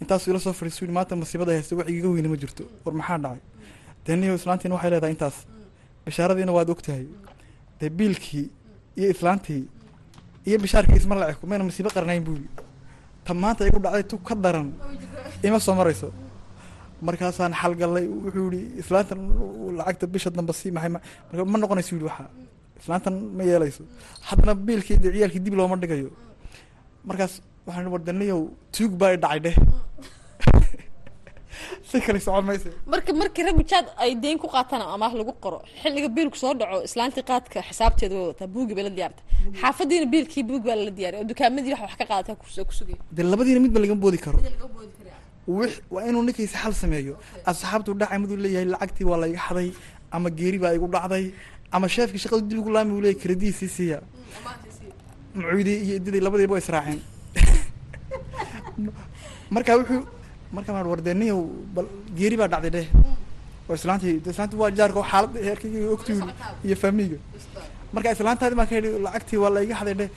intaasuu 0.00 0.30
ila 0.30 0.40
soo 0.40 0.52
yii 0.52 0.92
maanta 0.96 1.16
masiibada 1.16 1.52
haysta 1.52 1.76
wax 1.76 1.88
igaga 1.88 2.08
weyne 2.14 2.28
ma 2.28 2.36
jirto. 2.36 2.64
War 2.84 2.94
maxaa 2.94 3.18
dhacay? 3.18 3.40
Dee 4.04 4.16
niyo 4.16 4.34
islaantiina 4.34 4.74
waxay 4.76 4.90
leedahay 4.90 5.12
intaas. 5.16 5.36
Bashaaradiina 6.04 6.52
waad 6.56 6.70
og 6.70 6.82
tahay 6.82 7.06
dee 7.80 7.90
biilkii 7.98 8.46
iyo 8.96 9.08
islaantii 9.14 9.62
iyo 10.46 10.58
bishaarkii 10.58 10.96
isma 10.96 11.14
la 11.20 11.30
eko 11.32 11.46
mayna 11.46 11.64
masiibo 11.64 11.90
qarnayn 11.90 12.22
buu 12.24 12.34
yii 12.40 12.50
ta 13.24 13.34
maanta 13.34 13.66
igu 13.68 13.78
dhacday 13.84 14.02
tu 14.10 14.16
ka 14.18 14.34
daran. 14.34 14.72
Ima 15.42 15.60
soo 15.60 15.74
marayso. 15.74 16.08
Markaasaan 17.02 17.52
xalgallay 17.60 18.06
wuxuu 18.24 18.50
yihi 18.52 18.66
islaantan 18.80 19.20
lacagta 19.78 20.06
bisha 20.06 20.30
damba 20.30 20.52
maxay 20.52 20.70
marka 20.72 21.44
ma 21.52 21.58
noqonayso 21.58 21.92
yidhi 21.96 22.06
waxaa 22.10 22.28
islaantan 22.80 23.14
ma 23.36 23.42
yeelayso. 23.50 23.82
Haddana 24.28 24.54
biilkii 24.66 24.98
de 25.04 25.08
ciyaalkii 25.14 25.42
dib 25.46 25.54
looma 25.60 25.76
dhigayo. 25.82 26.10
Markaas 27.08 27.32
waxaan 27.66 27.86
war 27.92 28.02
daniyow 28.08 28.40
tuug 28.74 28.92
baa 29.00 29.12
i 29.14 29.18
dhacay 29.24 29.40
dheh. 29.46 29.56
Si 31.90 32.00
kale 32.06 32.20
socon 32.26 32.44
mayse 32.48 32.68
marka 32.92 33.12
markii 33.20 33.44
raggu 33.46 33.62
jaad 33.70 33.86
ay 34.02 34.10
deyn 34.22 34.38
ku 34.42 34.46
qaataan 34.54 34.82
amaah 34.94 35.12
lagu 35.20 35.32
qoro 35.44 35.58
xilliga 35.82 36.08
biilku 36.16 36.36
soo 36.42 36.52
dhaco 36.60 36.76
islaantii 36.88 37.24
qaadka 37.30 37.58
xisaabteeda 37.68 38.14
way 38.18 38.26
wataa 38.32 38.48
buugi 38.54 38.74
bay 38.76 38.84
la 38.88 38.92
diyaarta 38.98 39.20
xaafadiina 39.60 40.06
biilkii 40.12 40.44
buug 40.50 40.62
baa 40.68 40.76
lala 40.80 40.92
diyaariya 40.98 41.20
oo 41.22 41.28
dukaamadii 41.30 41.72
wax 41.74 41.82
wax 41.86 41.94
ka 42.00 42.04
qaadataa 42.10 42.36
kus- 42.42 42.64
ku 42.68 42.74
sugaya 42.78 42.98
dee 43.16 43.26
labadiina 43.32 43.60
midba 43.64 43.78
lagama 43.82 44.00
boodi 44.04 44.18
karo. 44.24 44.38
Wix 45.58 45.72
waa 45.94 46.04
inuu 46.08 46.22
ninkiisa 46.26 46.56
xal 46.62 46.74
sameeyo. 46.82 47.14
Asxaabtu 47.50 47.90
dhacay 48.00 48.18
miduu 48.22 48.36
leeyahay 48.44 48.68
lacagtii 48.74 49.06
waa 49.10 49.18
la 49.22 49.26
iga 49.32 49.40
xaday 49.48 49.68
ama 50.14 50.28
geeri 50.38 50.58
baa 50.64 50.72
igu 50.78 50.86
dhacday 50.94 51.24
ama 51.72 51.88
sheefkii 51.88 52.18
shaqadu 52.18 52.48
dib 52.48 52.58
ugu 52.58 52.70
laami 52.70 53.00
leeyahay 53.00 53.20
krediisii 53.22 53.68
siiya. 53.68 53.98
Macuudii 55.34 55.78
iyo 55.84 55.94
ididii 55.96 56.20
labadiiba 56.20 56.52
way 56.54 56.62
israaceen. 56.62 57.00
Marka 59.54 59.76
wuxuu 59.78 60.02
marka 60.52 60.72
maa 60.72 60.84
wardeniyow 60.84 61.40
bal 61.74 61.86
geeri 62.16 62.36
baa 62.36 62.48
dhacday 62.48 62.70
dheh. 62.70 62.88
Oo 63.68 63.74
islaantii 63.74 64.20
de 64.24 64.30
islaantii 64.30 64.58
waa 64.58 64.70
jaarka 64.70 64.98
oo 64.98 65.08
xaalad 65.12 65.32
heerkayga 65.46 65.90
ogtiyu 65.94 66.24
iyo 66.64 66.76
faamiga 66.76 67.18
marka 67.92 68.12
islaantaadi 68.16 68.54
baan 68.54 68.68
ka 68.68 68.74
yidhi 68.74 68.98
lacagtii 69.06 69.38
waa 69.42 69.50
la 69.54 69.62
iga 69.62 69.74
xaday 69.80 69.94
dheh. 70.00 70.10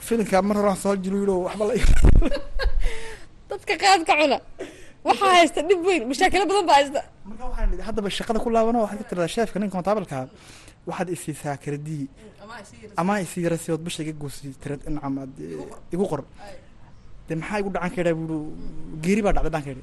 Filinka 0.00 0.42
mar 0.42 0.56
hore 0.56 0.70
aan 0.70 0.76
soo 0.76 0.96
jilu 0.96 1.44
waxba 1.44 1.64
la 1.68 1.74
dadka 3.50 3.74
qaadka 3.82 4.12
cuna 4.20 4.38
waxaa 5.08 5.32
haysta 5.38 5.60
dhib 5.68 5.80
weyn 5.88 6.02
mashaakilo 6.10 6.44
badan 6.50 6.64
baa 6.70 6.76
haysta. 6.80 7.00
Marka 7.28 7.44
waxaan 7.50 7.68
idhi 7.74 7.82
haddaba 7.88 8.08
shaqada 8.18 8.38
ku 8.44 8.48
laabano 8.54 8.78
waxaad 8.84 8.98
ka 9.02 9.06
tiradaa 9.10 9.32
sheefka 9.34 9.56
nin 9.60 9.70
kontaabalka 9.74 10.18
waxaad 10.88 11.08
isiisaa 11.16 11.56
kredii 11.64 12.04
ama 13.00 13.14
isii 13.24 13.48
rasiyood 13.54 13.80
bisha 13.86 14.00
iga 14.04 14.12
goosi 14.22 14.48
tirad 14.62 14.80
incam 14.90 15.14
aad 15.22 15.32
igu 15.94 16.04
qor. 16.10 16.22
dee 17.28 17.36
maxaa 17.40 17.58
igu 17.62 17.70
dhacan 17.74 17.90
kaydhaa 17.96 18.14
buuhi 18.18 18.38
geeri 19.04 19.22
baa 19.26 19.32
dhacday 19.36 19.62
kaydhi 19.66 19.82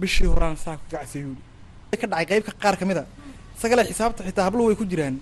bishii 0.00 0.28
horaan 0.32 0.56
saa 0.64 0.76
ku 0.80 0.84
gacsay 0.92 1.20
yuuhi 1.24 1.96
ka 2.02 2.06
dhacay 2.12 2.26
qeybka 2.30 2.52
qaar 2.62 2.74
ka 2.80 2.84
mid 2.90 2.98
a. 3.02 3.04
Isagale 3.58 3.82
xisaabta 3.90 4.20
xitaa 4.28 4.44
habluhu 4.48 4.66
way 4.68 4.76
ku 4.80 4.84
jiraan. 4.92 5.16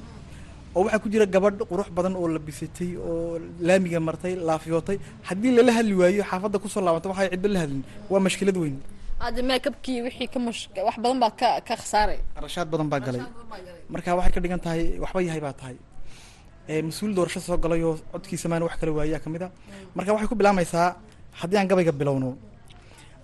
Oo 0.74 0.82
waxaa 0.84 1.02
ku 1.04 1.08
jira 1.12 1.26
gabadh 1.34 1.60
qurux 1.70 1.88
badan 1.96 2.14
oo 2.20 2.26
labisatay 2.34 2.90
oo 3.08 3.38
laamiga 3.68 4.00
martay 4.08 4.34
laafiyootay. 4.48 4.96
Haddii 5.28 5.52
lala 5.56 5.72
hadli 5.78 5.94
waayo 6.00 6.22
xaafadda 6.30 6.56
ku 6.62 6.68
soo 6.72 6.80
laabanta 6.86 7.08
waxay 7.12 7.28
cidba 7.32 7.48
la 7.54 7.58
hadlin. 7.62 7.82
Waa 8.10 8.20
mashkilad 8.26 8.56
weyn 8.62 8.76
hadda 9.22 9.42
maakabkii 9.50 9.98
wixii 10.06 10.28
ka 10.32 10.38
mash 10.46 10.62
wax 10.86 10.96
badan 11.02 11.18
baa 11.22 11.30
ka 11.40 11.48
ka 11.68 11.74
khasaaray. 11.80 12.18
Qarashaad 12.36 12.68
badan 12.72 12.88
baa 12.92 13.00
galay. 13.06 13.22
Marka 13.92 14.10
waxay 14.18 14.32
ka 14.34 14.40
dhigan 14.42 14.60
tahay 14.64 14.82
waxba 15.02 15.20
yahay 15.28 15.40
baa 15.46 15.52
tahay. 15.60 15.76
Ee 16.68 16.82
mas'uul 16.88 17.12
doorasho 17.16 17.40
soo 17.46 17.56
galay 17.64 17.82
oo 17.88 17.94
codkiisa 18.12 18.46
maana 18.50 18.64
wax 18.68 18.74
kala 18.80 18.92
waayaa 18.98 19.20
ka 19.24 19.28
mid 19.30 19.42
a. 19.42 19.48
Marka 19.96 20.10
waxay 20.14 20.28
ku 20.30 20.34
bilaamaysaa 20.40 20.88
haddii 21.40 21.58
aan 21.58 21.68
gabayga 21.70 21.92
bilowno 22.00 22.30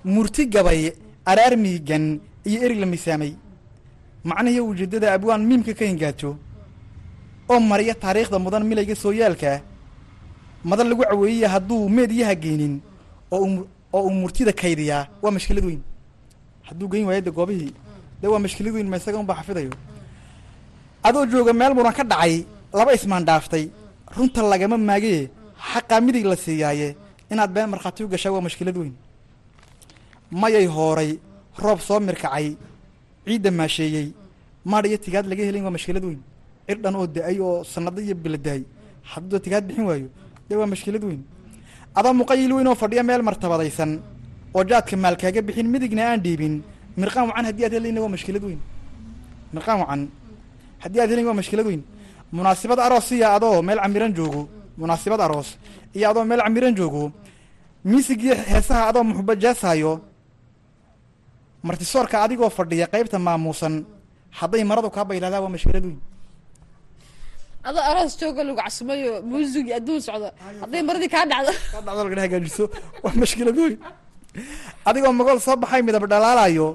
murti 0.04 0.42
gabay 0.54 0.92
araar 1.30 1.54
miigan 1.64 2.04
iyo 2.48 2.58
erig 2.64 2.78
la 2.82 2.86
misaamay 2.86 3.32
macnihiyo 4.24 4.62
ujeedada 4.70 5.12
abwaan 5.14 5.42
miimka 5.48 5.72
ka 5.78 5.84
hingaajo 5.84 6.30
oo 7.50 7.60
mariya 7.70 7.94
taariikhda 7.94 8.38
mudan 8.38 8.64
milayga 8.70 8.94
sooyaalka 9.04 9.60
madan 10.64 10.86
lagu 10.90 11.02
caweeyaya 11.10 11.48
hadduu 11.54 11.88
meediyaha 11.96 12.34
geynin 12.42 12.74
oo 13.34 13.46
oo 13.96 14.02
uu 14.06 14.10
murtida 14.22 14.52
kaydiyaa 14.52 15.02
waa 15.22 15.30
mashkilad 15.36 15.64
weyn 15.68 15.82
hadduu 16.68 16.88
geyn 16.92 17.04
waayo 17.08 17.20
de 17.26 17.30
goobihii. 17.38 17.72
De 18.20 18.26
waa 18.32 18.38
mashkilad 18.44 18.72
weyn 18.74 18.88
ma 18.90 18.96
isaga 19.00 19.18
unbaa 19.22 19.38
xafidayo 19.40 19.70
adoo 21.08 21.24
jooga 21.32 21.52
meel 21.60 21.72
muran 21.74 21.92
ka 21.98 22.04
dhacay 22.04 22.34
laba 22.78 22.92
ismaan 22.94 23.24
dhaaftay. 23.28 23.64
Runta 24.16 24.40
lagama 24.52 24.76
maagee 24.78 25.30
xaqaa 25.70 26.00
midig 26.06 26.24
la 26.30 26.36
siiyaaye. 26.36 26.88
Inaad 27.32 27.50
been 27.54 27.68
markhaati 27.72 28.04
u 28.04 28.08
gashaa 28.12 28.32
waa 28.34 28.40
mashkilad 28.46 28.76
weyn. 28.80 28.94
Mayay 30.40 30.66
hooray. 30.66 31.18
Roob 31.62 31.80
soo 31.80 32.00
mirkacay. 32.00 32.56
Ciidda 33.26 33.50
maasheeyey. 33.50 34.08
Maadh 34.70 34.86
iyo 34.88 34.98
tigaad 35.04 35.26
laga 35.30 35.42
helayn 35.48 35.64
waa 35.66 35.74
mashkilad 35.76 36.04
weyn. 36.08 36.20
Cirdhan 36.68 36.94
oo 36.96 37.06
da'ay 37.06 37.36
oo 37.40 37.64
sanado 37.72 38.00
iyo 38.06 38.14
biladahay 38.14 38.62
hadduu 39.10 39.38
tigaad 39.44 39.64
bixin 39.68 39.86
waayo 39.90 40.08
dee 40.48 40.56
waa 40.60 40.66
mashkilad 40.72 41.04
weyn. 41.08 41.22
Adoo 41.98 42.12
muqayil 42.20 42.52
weyn 42.56 42.66
oo 42.70 42.74
fadhiya 42.82 43.02
meel 43.08 43.22
martabadaysan 43.28 43.90
oo 44.56 44.62
jaadka 44.70 44.94
maalkaaga 45.04 45.40
bixin 45.46 45.68
midigna 45.74 46.02
aan 46.10 46.20
dhiibin. 46.24 46.54
Mirqaan 47.00 47.24
wacan 47.30 47.44
haddii 47.48 47.64
aad 47.66 47.74
helayna 47.76 48.00
waa 48.04 48.12
mashkilad 48.14 48.42
weyn. 48.48 48.60
Mirqaan 49.54 49.78
wacan 49.82 50.00
haddii 50.82 51.00
aad 51.02 51.10
helayn 51.12 51.26
waa 51.30 51.38
mashkilad 51.40 51.66
weyn. 51.70 51.82
Munaasibad 52.36 52.78
aroos 52.86 53.08
iyo 53.16 53.26
adoo 53.36 53.62
meel 53.66 53.80
camiran 53.84 54.12
joogo 54.18 54.42
munaasibad 54.80 55.20
aroos 55.26 55.48
iyo 55.96 56.06
adoo 56.10 56.24
meel 56.30 56.40
camiran 56.46 56.74
joogo 56.78 57.02
miisigiyo 57.90 58.34
heesaha 58.50 58.82
adoo 58.90 59.04
muxuba 59.08 59.32
jaasaayo 59.42 59.92
martisoorka 61.66 62.16
adigoo 62.24 62.50
fadhiya 62.58 62.86
qaybta 62.92 63.16
maamuusan 63.26 63.74
hadday 64.38 64.62
maradu 64.70 64.88
kaa 64.96 65.04
baylaadaa 65.08 65.40
waa 65.44 65.52
mashkilad 65.56 65.84
weyn. 65.88 65.98
Adoo 67.68 67.82
aroos 67.90 68.12
jooga 68.20 68.42
lagu 68.46 68.56
casumayo 68.62 69.12
muusig 69.30 69.66
adduun 69.78 70.00
socda 70.06 70.28
hadday 70.62 70.82
maradii 70.88 71.10
kaa 71.14 71.24
dhacdo. 71.30 71.52
Kaa 71.72 71.80
dhacdo 71.86 72.02
laga 72.08 72.22
hagaajiso 72.24 72.64
waa 73.04 73.14
mashkilad 73.22 73.56
weyn 73.62 73.76
adigoo 74.88 75.12
magool 75.12 75.40
soo 75.40 75.56
baxay 75.56 75.82
midab 75.82 76.04
dhalaalayo 76.12 76.68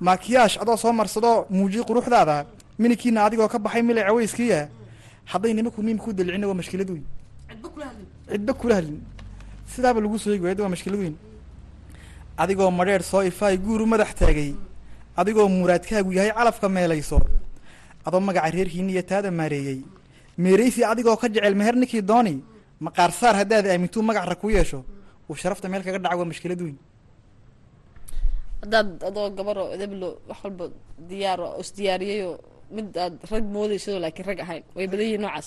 maakiyaash 0.00 0.56
adoo 0.62 0.76
soo 0.76 0.92
marsado 0.92 1.46
muujiy 1.50 1.82
quruxdaada. 1.88 2.46
Minikiina 2.78 3.24
adigoo 3.26 3.48
ka 3.48 3.58
baxay 3.58 3.82
milay 3.82 4.04
caweyskiiya 4.04 4.68
hadday 5.30 5.52
nimanku 5.54 5.80
miim 5.82 5.98
ku 5.98 6.12
dalicina 6.12 6.46
waa 6.48 6.54
mashkilad 6.60 6.90
weyn. 6.90 7.04
Cidba 8.30 8.52
kula 8.60 8.74
hadlin. 8.78 9.00
Sidaaba 9.72 10.00
lagu 10.00 10.18
soo 10.18 10.30
eegi 10.32 10.42
waayada 10.44 10.62
waa 10.64 10.72
mashkilad 10.74 10.98
weyn. 11.00 11.16
Adigoo 12.36 12.70
madheer 12.70 13.02
soo 13.02 13.22
ifaay 13.22 13.56
guuru 13.58 13.86
madax 13.86 14.14
taagay. 14.14 14.54
Adigoo 15.16 15.48
muraadkaagu 15.48 16.12
yahay 16.12 16.32
calafka 16.32 16.68
meelayso. 16.68 17.18
Adoo 18.06 18.20
magaca 18.20 18.50
reerkiina 18.50 18.90
iyo 18.92 19.02
taada 19.02 19.30
maareeyey 19.30 19.80
meeraysi 20.38 20.82
adigoo 20.84 21.16
ka 21.16 21.28
jecel 21.28 21.54
meher 21.54 21.74
ninkii 21.76 22.02
dooni 22.02 22.42
maqaar 22.80 23.12
saar 23.12 23.34
haddaad 23.40 23.66
aamintuu 23.66 24.02
magac 24.02 24.26
rag 24.30 24.38
ku 24.42 24.50
yeesho. 24.50 24.84
Uu 25.30 25.36
sharafta 25.36 25.68
meel 25.68 25.82
kaga 25.86 25.98
dhaca 25.98 26.16
waa 26.16 26.24
mashkilad 26.26 26.60
weyn 26.60 26.76
haddaad 28.64 28.88
adoo 29.08 29.26
gabaroo 29.38 29.68
edeblo 29.76 30.08
wax 30.28 30.38
walba 30.44 30.64
diyaar 31.10 31.40
oo 31.46 31.52
isdiyaariyayoo 31.64 32.34
mid 32.76 32.88
aad 33.04 33.14
rag 33.32 33.44
moodayso 33.54 33.92
laakiin 34.04 34.26
rag 34.30 34.38
ahayn. 34.44 34.62
Way 34.76 34.86
badan 34.92 35.06
yihiin 35.08 35.22
noocaas. 35.24 35.46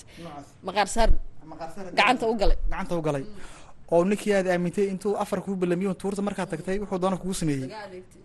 Maqaar 0.67 0.87
saar. 0.95 1.09
Gacanta 1.97 2.25
u 2.31 2.35
galay. 2.41 2.57
Gacanta 2.71 2.93
u 2.99 3.01
galay. 3.07 3.23
Oo 3.93 4.03
ninkii 4.09 4.33
aad 4.37 4.47
aamintay 4.53 4.85
intuu 4.93 5.13
afar 5.23 5.39
kuu 5.45 5.55
balamiyo 5.61 5.91
tuurta 6.01 6.21
markaad 6.27 6.49
tagtay 6.53 6.77
wuxuu 6.81 6.99
doona 7.03 7.17
kugu 7.21 7.33
sameeyey. 7.41 7.69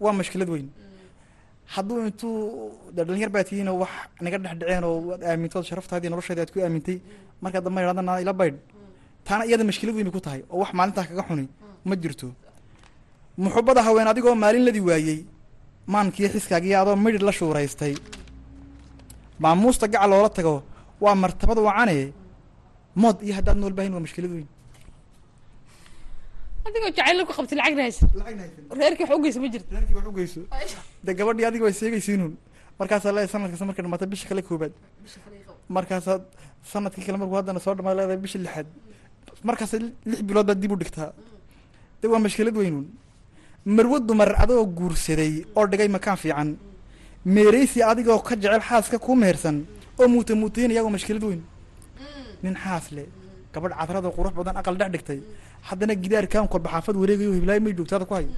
Waa 0.04 0.12
mashkilad 0.18 0.48
weyn. 0.54 0.68
Hadduu 1.74 1.98
intuu 2.08 2.36
dhalinyar 2.96 3.30
baa 3.34 3.44
tihiin 3.48 3.68
wax 3.82 3.92
naga 4.24 4.38
dhex 4.44 4.54
dhaceen 4.60 4.84
oo 4.88 4.96
aad 5.14 5.22
aamintood 5.30 5.64
sharaftaadii 5.68 6.10
nolosheeda 6.12 6.40
aad 6.44 6.50
ku 6.54 6.58
aamintay 6.66 6.96
markaa 7.42 7.60
idhahdana 7.64 8.12
ila 8.24 8.32
baydh 8.40 8.58
taana 9.26 9.42
iyada 9.48 9.64
mashkilad 9.70 9.94
weyn 9.96 10.06
bay 10.08 10.14
ku 10.16 10.22
tahay 10.26 10.40
oo 10.52 10.58
wax 10.62 10.70
maalintaa 10.78 11.04
kaga 11.10 11.22
xuni 11.28 11.44
ma 11.88 11.94
jirto 12.02 12.26
muxubada 13.36 13.82
haween 13.86 14.08
adigoo 14.12 14.34
maalin 14.34 14.64
ladi 14.66 14.80
waayey 14.80 15.20
maankiyo 15.86 16.28
xiskaagiyo 16.34 16.76
adoo 16.82 16.96
midhid 16.96 17.22
la 17.22 17.32
shuuraystay. 17.32 17.94
Maamuusta 19.42 19.86
gacal 19.88 20.10
loola 20.10 20.28
tago 20.28 20.62
waa 21.00 21.14
martabad 21.14 21.58
wacane 21.58 22.12
mood 22.94 23.16
iyo 23.22 23.34
haddaad 23.38 23.56
nool 23.58 23.72
bahayn 23.72 23.92
waa 23.94 24.04
mashkilad 24.04 24.30
weyn. 24.36 24.48
Adigoo 26.66 26.90
jacayl 26.96 27.18
ku 27.26 27.32
qabtay 27.38 27.56
lacagna 27.58 27.82
haysa 27.86 28.06
reerkii 28.78 29.04
wax 29.08 29.16
u 29.18 29.22
geysa 29.24 29.40
ma 29.40 29.48
jirto. 29.52 29.68
Reerkii 29.74 29.96
wax 29.96 30.32
dee 31.04 31.14
gabadhii 31.18 31.46
adiga 31.48 31.64
way 31.66 31.74
seegaysiinuun 31.80 32.34
markaasaa 32.78 33.12
leedahay 33.14 33.32
sanad 33.34 33.50
kasta 33.50 33.64
markay 33.68 33.82
dhamaata 33.84 34.06
bisha 34.12 34.26
kale 34.28 34.42
koobaad 34.48 34.72
markaasaad 35.76 36.22
sannadkii 36.72 37.04
kale 37.06 37.18
markuu 37.18 37.36
haddana 37.40 37.60
soo 37.64 37.74
dhamaad 37.74 37.96
leedahay 37.98 38.20
bisha 38.24 38.38
lixaad. 38.38 38.68
Markaasa 39.48 39.76
lix 40.10 40.20
bilood 40.28 40.46
baad 40.46 40.58
dib 40.62 40.72
u 40.74 40.76
dhigtaa. 40.82 41.10
De 42.00 42.06
waa 42.12 42.20
mashkilad 42.24 42.54
weynuun 42.60 42.86
marwo 43.66 43.98
dumar 44.00 44.34
adoo 44.42 44.64
guursaday 44.66 45.44
oo 45.56 45.66
dhigay 45.66 45.88
makaan 45.88 46.16
fiican. 46.16 46.56
Meeraysi 47.24 47.82
adigoo 47.82 48.18
ka 48.18 48.34
jecel 48.36 48.60
xaaska 48.60 48.98
kuu 48.98 49.14
mehersan 49.14 49.64
oo 49.98 50.08
muuta 50.08 50.34
muutaynaya 50.34 50.82
waa 50.84 50.90
mashkilad 50.90 51.22
weyn. 51.22 51.42
Nin 52.42 52.54
xaas 52.56 52.90
le 52.92 53.06
gabadh 53.52 53.74
cadrada 53.78 54.08
qurux 54.10 54.32
badan 54.34 54.56
aqal 54.56 54.76
dhex 54.76 54.90
dhigtay. 54.92 55.20
Haddana 55.68 55.94
gidaarkan 55.94 56.48
kolba 56.48 56.68
xaafad 56.70 56.96
wareegayo 56.96 57.32
hiblaayo 57.38 57.60
may 57.60 57.72
joogtaada 57.74 58.04
ku 58.04 58.14
hayo 58.14 58.28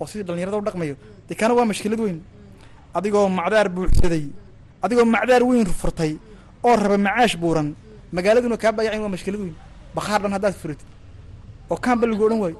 oo 0.00 0.06
sidii 0.06 0.24
dhalinyarada 0.28 0.58
u 0.58 0.64
dhaqmayo. 0.68 0.96
De 1.28 1.34
kana 1.34 1.54
waa 1.54 1.64
mashkilad 1.64 2.00
weyn. 2.00 2.20
Adigoo 2.94 3.28
macdaar 3.28 3.68
buuxsaday 3.68 4.24
adigoo 4.82 5.04
macdaar 5.04 5.42
weyn 5.42 5.64
furtay 5.66 6.18
oo 6.62 6.76
raba 6.76 6.98
macaash 6.98 7.36
buuran. 7.36 7.74
Magaaladuna 8.12 8.56
kaa 8.58 8.72
bayacin 8.72 9.00
waa 9.00 9.08
mashkilad 9.08 9.40
weyn. 9.40 9.54
Bakhaar 9.94 10.20
dhan 10.22 10.32
haddaad 10.36 10.54
furatid 10.60 10.86
oo 11.70 11.76
kaanba 11.84 12.06
lagu 12.06 12.22
odhan 12.26 12.40
waayo. 12.44 12.58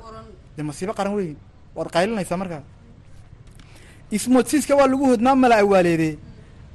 Dee 0.56 0.62
masiibo 0.64 0.94
qaran 0.94 1.14
weyn 1.14 1.36
waad 1.76 1.88
qaylinaysaa 1.94 2.38
markaa 2.42 2.62
ismoodsiiska 4.16 4.72
waa 4.78 4.86
lagu 4.92 5.04
hodnaa 5.12 5.34
mala 5.42 5.56
awaaleede 5.62 6.10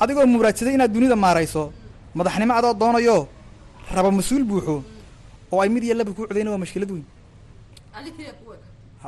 adigoo 0.01 0.25
muraadsaday 0.33 0.73
inaad 0.77 0.91
dunida 0.95 1.15
maarayso 1.25 1.63
madaxnimo 2.17 2.53
adoo 2.59 2.73
doonayo 2.81 3.17
raba 3.95 4.09
mas'uul 4.19 4.43
buuxo 4.49 4.75
oo 5.51 5.59
ay 5.63 5.69
mid 5.75 5.83
iyo 5.83 5.95
laba 5.99 6.11
kuu 6.15 6.25
codayna 6.29 6.51
waa 6.53 6.61
mashkilad 6.63 6.91
weyn. 6.95 7.05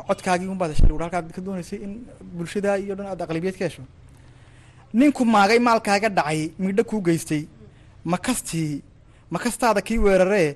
Codkaagii 0.08 0.48
unbaad 0.54 0.72
heshay 0.74 0.92
ur 0.96 1.02
halkaad 1.06 1.26
ka 1.36 1.42
doonaysay 1.46 1.80
in 1.86 1.92
bulshada 2.38 2.78
iyo 2.84 2.96
dhan 2.98 3.08
aad 3.12 3.22
aqlibiyeed 3.26 3.58
ka 3.60 3.66
hesho. 3.68 3.84
Ninku 4.94 5.22
maagay 5.26 5.60
maalkaaga 5.68 6.10
dhacay 6.18 6.42
midho 6.60 6.84
kuu 6.90 7.02
geystay. 7.08 7.44
Ma 8.12 8.18
kastii 8.18 8.82
ma 9.32 9.40
kastaada 9.44 9.82
kii 9.88 9.98
weeraree 10.06 10.50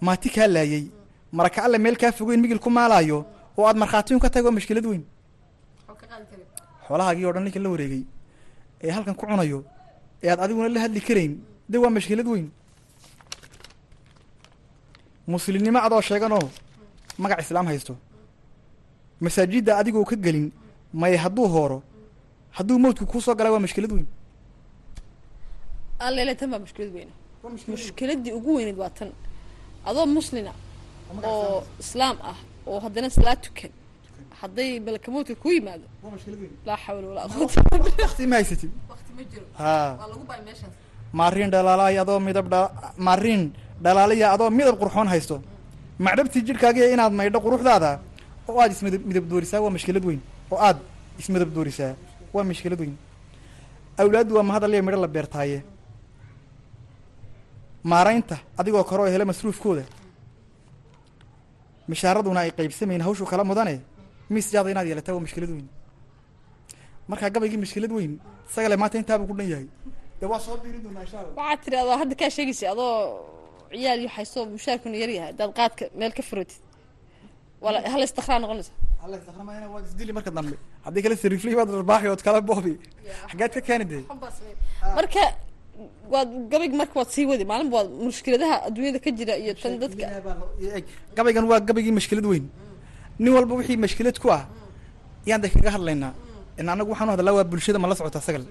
maati 0.00 0.28
kaa 0.34 0.46
laayey 0.54 0.84
maraka 1.32 1.58
alle 1.64 1.78
meel 1.78 1.96
kaa 1.96 2.12
fogeyn 2.12 2.40
migil 2.40 2.58
ku 2.64 2.70
maalaayo 2.70 3.18
oo 3.58 3.66
aad 3.68 3.76
markhaatiyun 3.82 4.20
ka 4.20 4.28
tahay 4.30 4.44
waa 4.46 4.56
mashkilad 4.58 4.86
weyn. 4.86 5.04
Xoolahaagii 6.86 7.26
o 7.28 7.32
dhan 7.32 7.44
ninkan 7.44 7.62
la 7.62 7.70
wareegay 7.70 8.02
ee 8.84 8.90
halkan 8.96 9.14
ku 9.14 9.26
cunayo 9.26 9.64
ee 10.22 10.28
aad 10.30 10.40
adiguna 10.44 10.68
la 10.68 10.80
hadli 10.84 11.00
karayn 11.08 11.32
de 11.70 11.76
waa 11.78 11.90
mashkilad 11.96 12.26
weyn. 12.26 12.48
Muslimnimo 15.26 15.78
adoo 15.86 16.00
sheeganoo 16.08 16.46
magac 17.18 17.40
islaam 17.44 17.66
haysto. 17.66 17.94
Masaajidda 19.20 19.72
adigoo 19.80 20.04
ka 20.04 20.16
gelin 20.16 20.46
maye 21.00 21.16
hadduu 21.24 21.48
hooro 21.54 21.78
hadduu 22.56 22.78
mawdku 22.78 23.06
kuu 23.06 23.20
soo 23.20 23.34
galay 23.34 23.52
waa 23.52 23.60
mashkilad 23.66 23.92
weyn. 23.92 24.06
Allele 26.06 26.34
tan 26.34 26.50
baa 26.50 26.58
mushkilad 26.64 26.92
weyn. 26.96 27.10
Mushkiladii 27.68 28.32
ugu 28.38 28.50
weyneyd 28.56 28.78
waa 28.82 28.90
tan. 28.90 29.10
Adoo 29.88 30.06
muslina 30.06 30.52
oo 31.24 31.62
islaam 31.82 32.16
ah 32.30 32.36
oo 32.66 32.78
haddana 32.84 33.08
salaad 33.10 33.40
tukan. 33.44 33.70
Hadday 34.40 34.70
malakamoodka 34.86 35.34
ku 35.42 35.48
yimaado. 35.56 35.86
Laa 36.68 36.78
xawla 36.84 37.06
walaa 37.10 37.28
quwata 37.28 37.60
waqti 38.04 38.26
ma 38.26 38.36
haysatid. 38.40 38.70
Meeshaas. 40.46 40.72
Maariin 41.18 41.50
dhalaalaay 41.54 41.96
adoo 42.04 42.20
midab 42.28 42.46
dha 42.52 42.60
maariin 43.06 43.42
dhalaalaya 43.84 44.26
adoo 44.34 44.50
midab 44.58 44.76
qurxoon 44.80 45.08
haysto. 45.12 45.36
Macdhabtii 46.04 46.42
jidhkaagiya 46.48 46.86
inaad 46.94 47.12
maydho 47.18 47.38
quruxdaada 47.44 47.90
oo 48.48 48.58
aad 48.62 48.72
ismidab 48.72 49.02
midab 49.10 49.24
doorisaa 49.32 49.60
waa 49.64 49.70
mashkilad 49.76 50.04
weyn. 50.08 50.20
Oo 50.50 50.58
aad 50.66 50.78
ismidab 51.20 51.50
doorisaa 51.56 51.92
waa 52.34 52.44
mashkilad 52.50 52.80
weyn. 52.82 52.94
Awlaaddu 54.02 54.32
waa 54.36 54.42
mahadaliya 54.50 54.82
midho 54.86 54.98
la 55.04 55.08
beertaaye. 55.14 55.58
Maaraynta 57.90 58.36
adigoo 58.58 58.84
kore 58.84 59.00
oo 59.02 59.10
hele 59.14 59.24
masruufkooda 59.30 59.84
mishaaraduna 61.90 62.40
ay 62.44 62.50
qaybsamayn 62.58 63.02
hawshu 63.06 63.24
kala 63.32 63.44
mudane 63.50 63.74
miisjaada 64.32 64.68
inaad 64.72 64.86
yeelataa 64.90 65.14
waa 65.16 65.24
mashkilad 65.26 65.50
weyn. 65.56 65.68
Markaa 67.10 67.30
gabaygii 67.34 67.60
mashkilad 67.64 67.92
weyn 67.98 68.12
isagale 68.50 68.76
maanta 68.82 68.96
intaabuu 69.02 69.26
ku 69.30 69.34
dhan 69.38 69.48
yahay. 69.52 69.66
Dee 70.20 70.28
waa 70.32 70.40
soo 70.46 70.56
biirin 70.62 70.82
doonaa 70.84 71.02
insha 71.06 71.18
allah 71.20 71.34
waxaad 71.38 71.60
tiri 71.64 71.76
adoo 71.82 71.96
hadda 72.02 72.14
kaa 72.20 72.30
sheegaysa 72.36 72.64
adoo 72.74 72.94
ciyaal 73.72 74.00
iyo 74.02 74.10
haysto 74.16 74.38
mushaarkuna 74.56 74.96
yar 75.02 75.10
yahay 75.16 75.28
haddaad 75.30 75.50
qaadka 75.58 75.84
meel 76.00 76.12
ka 76.18 76.22
furotid 76.28 76.60
wala 77.64 77.78
hal 77.92 78.02
istikraa 78.06 78.38
noqonaysa. 78.42 78.72
Alla 79.04 79.16
isdili 79.88 80.12
marka 80.16 80.30
dambe. 80.36 80.56
Haddii 80.86 81.02
kale 81.04 81.16
sariiflii 81.22 81.56
baad 81.58 81.70
arbaaxi 81.80 82.08
ood 82.14 82.22
kala 82.26 82.40
boobi. 82.48 82.74
Xaggeed 83.30 83.52
ka 83.56 83.60
keeni 83.68 83.84
dee. 83.92 84.02
Marka 84.98 85.22
waad 86.12 86.30
gabayg 86.52 86.72
marka 86.80 86.94
waad 87.00 87.10
sii 87.14 87.24
wadi 87.30 87.44
maalinba 87.50 87.74
waad 87.78 87.88
mushkiladaha 88.06 88.56
adduunyada 88.66 88.98
ka 89.04 89.10
jira 89.18 89.34
iyo 89.42 89.52
tan 89.62 89.72
dadka. 89.82 90.04
Gabaygan 91.16 91.44
waa 91.50 91.60
gabaygii 91.68 91.94
mashkilad 91.98 92.26
weyn. 92.32 92.46
Nin 93.22 93.32
walba 93.36 93.52
wixii 93.58 93.76
mashkilad 93.84 94.16
ku 94.22 94.28
ah 94.38 94.42
yaan 95.28 95.40
de 95.42 95.48
kaga 95.54 95.70
hadlaynaa 95.76 96.12
anagu 96.72 96.90
waxaanu 96.92 97.10
hadlaa 97.14 97.34
waa 97.38 97.44
bulshada 97.50 97.78
ma 97.82 97.86
la 97.90 97.94
socota 97.98 98.20
sagal. 98.26 98.44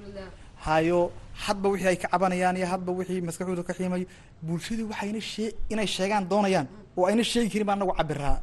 Hayo 0.66 1.00
hadba 1.46 1.68
wixii 1.74 1.88
ay 1.92 1.98
ka 2.02 2.08
cabanayaan 2.14 2.56
iyo 2.60 2.68
hadba 2.74 2.92
wixii 3.00 3.22
maskaxdooda 3.28 3.64
ka 3.68 3.74
xiimayo 3.78 4.06
bulshadu 4.48 4.84
waxayna 4.92 5.22
shee 5.32 5.50
inay 5.74 5.88
sheegaan 5.96 6.24
doonayaan 6.32 6.68
oo 6.98 7.06
ayna 7.10 7.24
sheegi 7.32 7.50
karin 7.54 7.66
baa 7.70 7.76
anagu 7.80 7.94
cabiraa 8.00 8.38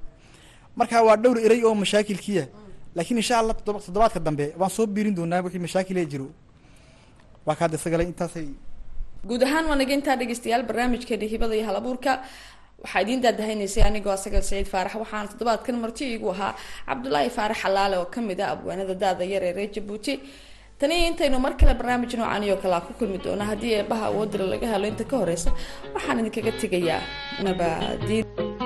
marka 0.79 0.97
waa 1.07 1.17
dhowr 1.23 1.39
erey 1.47 1.61
oo 1.69 1.75
mashaakilkiya 1.83 2.45
laakiin 2.97 3.19
insha 3.23 3.35
allah 3.41 3.55
toddoba- 3.59 3.83
toddobaadka 3.87 4.21
dambe 4.27 4.45
waan 4.61 4.71
soo 4.77 4.87
biirin 4.95 5.15
doonaa 5.19 5.41
wixii 5.47 5.63
mashaakil 5.67 5.97
ee 6.03 6.07
jiro 6.13 6.27
waa 7.47 7.55
ka 7.59 7.63
hadda 7.65 7.79
sagale 7.85 8.03
intaasay 8.11 8.49
guud 9.27 9.43
ahaan 9.43 9.67
waa 9.71 9.79
intaa 9.97 10.17
dhegeystayaal 10.21 10.63
barnaamijkeena 10.69 11.27
hibada 11.33 11.55
iyo 11.57 11.67
halabuurka. 11.67 12.13
Waxaa 12.83 13.01
idiin 13.03 13.23
daadahaynaysay 13.23 13.83
anigoo 13.83 14.13
asagal 14.13 14.43
saciid 14.43 14.67
faarax 14.73 14.95
waxaana 14.95 15.29
toddobaadkan 15.33 15.77
marti 15.83 16.05
iigu 16.13 16.31
ahaa 16.31 16.55
cabdulaahi 16.89 17.31
faarax 17.31 17.59
xalaale 17.63 17.97
oo 17.99 18.07
ka 18.15 18.21
mid 18.21 18.41
ah 18.41 18.51
abwaanada 18.55 18.95
daada 18.95 19.25
yar 19.25 19.43
ee 19.43 19.53
reer 19.53 19.71
jabuuti. 19.75 20.15
Tani 20.79 20.95
intaynu 21.09 21.39
mar 21.41 21.57
kale 21.57 21.75
barnaamij 21.75 22.15
noocan 22.15 22.43
iyo 22.45 22.57
kale 22.63 22.75
a 22.75 22.81
ku 22.81 22.93
kulmi 22.99 23.19
doona 23.19 23.45
haddii 23.51 23.75
eebaha 23.81 24.07
awoodira 24.11 24.47
laga 24.47 24.67
helo 24.73 24.87
inta 24.87 25.05
ka 25.05 25.17
horeysa 25.19 25.51
waxaan 25.95 26.19
idinkaga 26.21 26.53
tegayaa. 26.61 27.03
Nabadiin 27.43 28.58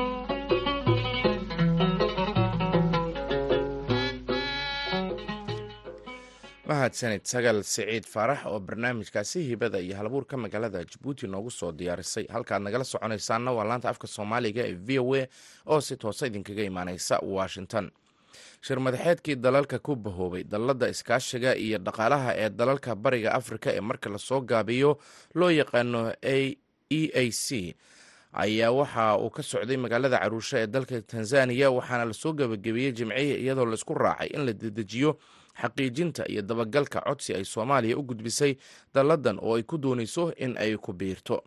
mahadsanid 6.69 7.25
sagal 7.27 7.59
siciid 7.65 8.05
faarax 8.07 8.47
oo 8.47 8.61
barnaamijkaasi 8.61 9.43
hibada 9.49 9.79
iyo 9.81 9.97
halabuurka 9.97 10.37
magaalada 10.37 10.85
jabuuti 10.85 11.27
noogu 11.27 11.51
soo 11.51 11.73
diyaarisay. 11.73 12.27
Halkaad 12.31 12.63
nagala 12.63 12.85
soconaysaana 12.85 13.53
waa 13.53 13.65
laanta 13.65 13.89
afka 13.89 14.07
soomaaliga 14.07 14.63
ee 14.67 14.73
v 14.87 14.99
o 14.99 15.15
a 15.15 15.27
oo 15.67 15.81
si 15.81 15.97
toosa 15.97 16.27
idinkaga 16.27 16.63
imaaneysa 16.63 17.19
washington. 17.23 17.91
Shir 18.63 18.79
madaxeedkii 18.81 19.37
dalalka 19.37 19.79
ku 19.79 19.97
bahoobay 19.97 20.45
dalladda 20.45 20.89
iskaashiga 20.89 21.57
iyo 21.57 21.79
dhaqaalaha 21.79 22.35
ee 22.37 22.51
dalalka 22.51 22.95
bariga 22.95 23.35
afrika 23.35 23.71
ee 23.75 23.81
marka 23.81 24.11
la 24.11 24.19
soo 24.19 24.41
gaabiyo 24.41 24.99
loo 25.35 25.51
yaqaano 25.51 26.15
a 26.23 26.57
e 26.91 27.01
a 27.15 27.31
c 27.33 27.75
ayaa 28.33 28.71
waxa 28.71 29.19
uu 29.19 29.31
ka 29.31 29.43
socday 29.43 29.77
magaalada 29.77 30.19
caruusho 30.19 30.57
ee 30.63 30.67
dalka 30.67 31.03
tanzaniya 31.03 31.71
waxaana 31.71 32.05
la 32.05 32.13
soo 32.15 32.33
gebagabeeyey 32.33 32.93
jimciya 32.93 33.37
iyadoo 33.43 33.67
la 33.67 33.75
isku 33.75 33.95
raacay 33.95 34.29
in 34.31 34.47
la 34.47 34.53
dedejiyo 34.53 35.19
xaqiijinta 35.61 36.25
iyo 36.29 36.43
dabagalka 36.43 37.01
codsi 37.01 37.35
ay 37.35 37.45
soomaaliya 37.45 37.97
u 37.99 38.03
gudbisay 38.03 38.57
dalladan 38.95 39.39
oo 39.43 39.57
ay 39.57 39.63
ku 39.63 39.79
doonayso 39.79 40.33
in 40.37 40.57
ay 40.59 40.77
ku 40.77 40.93
biirto. 40.93 41.43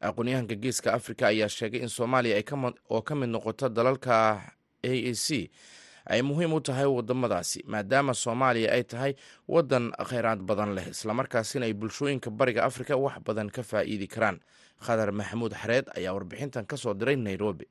Aqoon-yahanka 0.00 0.54
geeska 0.54 0.92
afrika 0.94 1.26
ayaa 1.28 1.48
sheegay 1.48 1.80
in 1.80 1.88
soomaaliya 1.88 2.42
oo 2.90 3.02
ka 3.02 3.14
mid 3.14 3.28
noqoto 3.28 3.68
dalalka 3.68 4.12
a 4.12 4.40
a 4.82 5.14
c 5.14 5.50
ay 6.10 6.22
muhiim 6.22 6.52
u 6.52 6.60
tahay 6.60 6.86
wadamadaasi 6.86 7.62
maadaama 7.68 8.14
soomaaliya 8.14 8.72
ay 8.72 8.82
tahay 8.84 9.12
wadan 9.48 9.92
kheyraad 10.08 10.40
badan 10.42 10.72
leh 10.74 10.88
islamarkaasina 10.88 11.66
ay 11.66 11.72
bulshooyinka 11.74 12.30
bariga 12.30 12.64
afrika 12.64 12.96
wax 12.96 13.20
badan 13.26 13.50
ka 13.50 13.62
faa'iidi 13.62 14.06
karaan. 14.08 14.40
Khadar 14.80 15.12
maxamuud 15.12 15.52
xareed 15.52 15.92
ayaa 15.96 16.14
warbixintan 16.16 16.64
ka 16.66 16.76
soo 16.76 16.94
diray 16.94 17.16
nairobi 17.16 17.68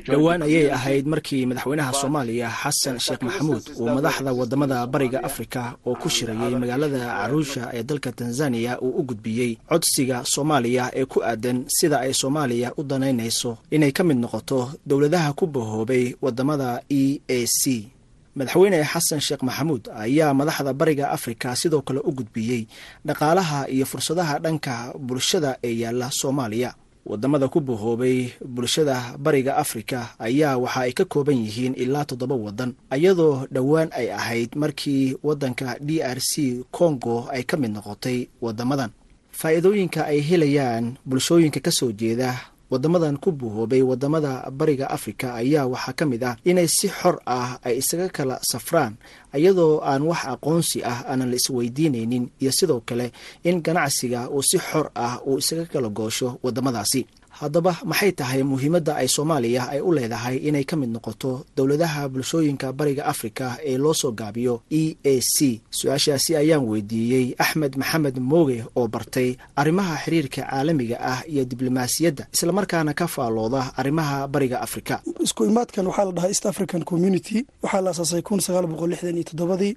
Dhowaan 0.00 0.42
ayay 0.46 0.70
ahayd 0.70 1.06
markii 1.10 1.46
madaxweynaha 1.50 1.90
soomaaliya 2.00 2.46
xasan 2.62 2.98
sheekh 3.02 3.22
maxamuud 3.26 3.64
uu 3.74 3.90
madaxda 3.90 4.30
waddamada 4.32 4.86
bariga 4.86 5.18
afrika 5.28 5.74
oo 5.86 5.94
ku 5.98 6.06
shirayay 6.08 6.54
magaalada 6.54 7.00
caruusha 7.18 7.74
ee 7.74 7.82
dalka 7.82 8.12
tanzaniya 8.14 8.78
uu 8.80 8.92
u 9.00 9.02
gudbiyey 9.02 9.58
codsiga 9.70 10.22
soomaaliya 10.24 10.84
ee 10.94 11.04
ku 11.10 11.18
aadan 11.26 11.66
sida 11.66 11.96
ay 12.06 12.14
soomaaliya 12.14 12.70
u 12.78 12.82
danaynayso 12.86 13.58
inay 13.74 13.90
ka 13.90 14.04
mid 14.06 14.18
noqoto 14.22 14.70
dowladaha 14.86 15.32
ku 15.34 15.46
bahoobay 15.50 16.14
waddamada 16.22 16.82
e 16.88 17.18
a 17.26 17.38
c. 17.58 17.90
Madaxweyne 18.38 18.78
xasan 18.92 19.18
sheekh 19.26 19.42
maxamuud 19.42 19.90
ayaa 19.90 20.30
madaxda 20.38 20.70
bariga 20.72 21.10
afrika 21.10 21.56
sidoo 21.58 21.82
kale 21.82 21.98
u 21.98 22.12
gudbiyey 22.18 22.62
dhaqaalaha 23.06 23.66
iyo 23.74 23.86
fursadaha 23.90 24.38
dhanka 24.38 24.94
bulshada 25.06 25.58
ee 25.66 25.74
yaalla 25.82 26.08
soomaaliya 26.20 26.70
waddamada 27.06 27.48
ku 27.48 27.60
bahoobay 27.60 28.30
bulshada 28.44 29.16
bariga 29.18 29.56
afrika 29.56 30.14
ayaa 30.18 30.56
waxa 30.58 30.80
ay 30.86 30.92
ka 30.92 31.04
kooban 31.04 31.36
yihiin 31.44 31.74
ilaa 31.74 32.04
toddoba 32.04 32.34
wadan 32.34 32.74
iyadoo 32.96 33.46
dhowaan 33.50 33.88
ay 33.92 34.12
ahayd 34.12 34.50
markii 34.56 35.16
wadanka 35.22 35.76
d 35.80 36.02
r 36.02 36.18
c 36.20 36.62
congo 36.70 37.26
ay 37.32 37.42
ka 37.44 37.56
mid 37.56 37.72
noqotay 37.72 38.28
wadamadan. 38.40 38.90
Faa'iidooyinka 39.32 40.04
ay 40.04 40.20
helayaan 40.20 41.00
bulshooyinka 41.08 41.60
ka 41.64 41.70
soo 41.72 41.92
jeeda 41.92 42.36
wadamadan 42.70 43.16
ku 43.18 43.32
buhoobay 43.32 43.82
waddamada 43.82 44.46
bariga 44.50 44.86
afrika 44.90 45.34
ayaa 45.34 45.66
waxaa 45.66 45.92
ka 45.98 46.04
mid 46.06 46.22
ah 46.24 46.36
inay 46.44 46.68
si 46.68 46.88
xor 46.88 47.16
ah 47.26 47.58
ay 47.66 47.74
isaga 47.82 48.08
kala 48.16 48.38
safraan 48.50 48.94
iyadoo 49.34 49.80
aan 49.90 50.02
wax 50.10 50.22
aqoonsi 50.32 50.78
ah 50.84 51.02
aanan 51.10 51.30
la 51.30 51.36
isweydiinaynin 51.40 52.24
iyo 52.42 52.52
sidoo 52.58 52.80
kale 52.88 53.10
in 53.48 53.58
ganacsiga 53.66 54.30
uu 54.30 54.42
si 54.42 54.58
xor 54.58 54.86
ah 54.94 55.18
uu 55.26 55.38
isaga 55.42 55.64
kala 55.72 55.88
goosho 55.88 56.38
wadamadaasi 56.42 57.06
haddaba 57.42 57.72
maxay 57.90 58.12
tahay 58.18 58.42
muhiimadda 58.50 58.92
ay 59.00 59.08
soomaaliya 59.16 59.62
ay 59.74 59.80
u 59.80 59.90
leedahay 59.96 60.36
inay 60.48 60.64
ka 60.70 60.74
mid 60.80 60.90
noqoto 60.96 61.30
dowladaha 61.56 62.02
bulshooyinka 62.12 62.66
bariga 62.78 63.02
afrika 63.12 63.46
ee 63.70 63.76
loo 63.84 63.94
soo 64.00 64.12
gaabiyo 64.20 64.54
e 64.70 64.96
a 65.04 65.14
c? 65.34 65.60
Su'aashaasi 65.78 66.32
ayaan 66.42 66.64
weydiiyey 66.70 67.26
axmed 67.44 67.72
maxamed 67.80 68.16
mooge 68.30 68.58
oo 68.78 68.86
bartay 68.94 69.28
arrimaha 69.60 69.94
xiriirka 70.04 70.42
caalamiga 70.48 70.96
ah 71.12 71.20
iyo 71.32 71.44
diblomaasiyadda 71.50 72.24
islamarkaana 72.34 72.92
ka 73.00 73.06
faalooda 73.14 73.62
arrimaha 73.80 74.16
bariga 74.34 74.56
afrika. 74.66 74.94
Isku 75.26 75.42
imaadkan 75.50 75.86
waxaa 75.90 76.04
la 76.08 76.12
dhahaa 76.16 76.28
east 76.34 76.46
african 76.52 76.82
community 76.90 77.38
waxaa 77.64 77.80
la 77.84 77.90
asaasay 77.94 78.22
kun 78.28 78.40
sagaal 78.46 78.66
boqol 78.72 78.90
lixdan 78.92 79.16
iyo 79.18 79.24
toddobadii 79.30 79.72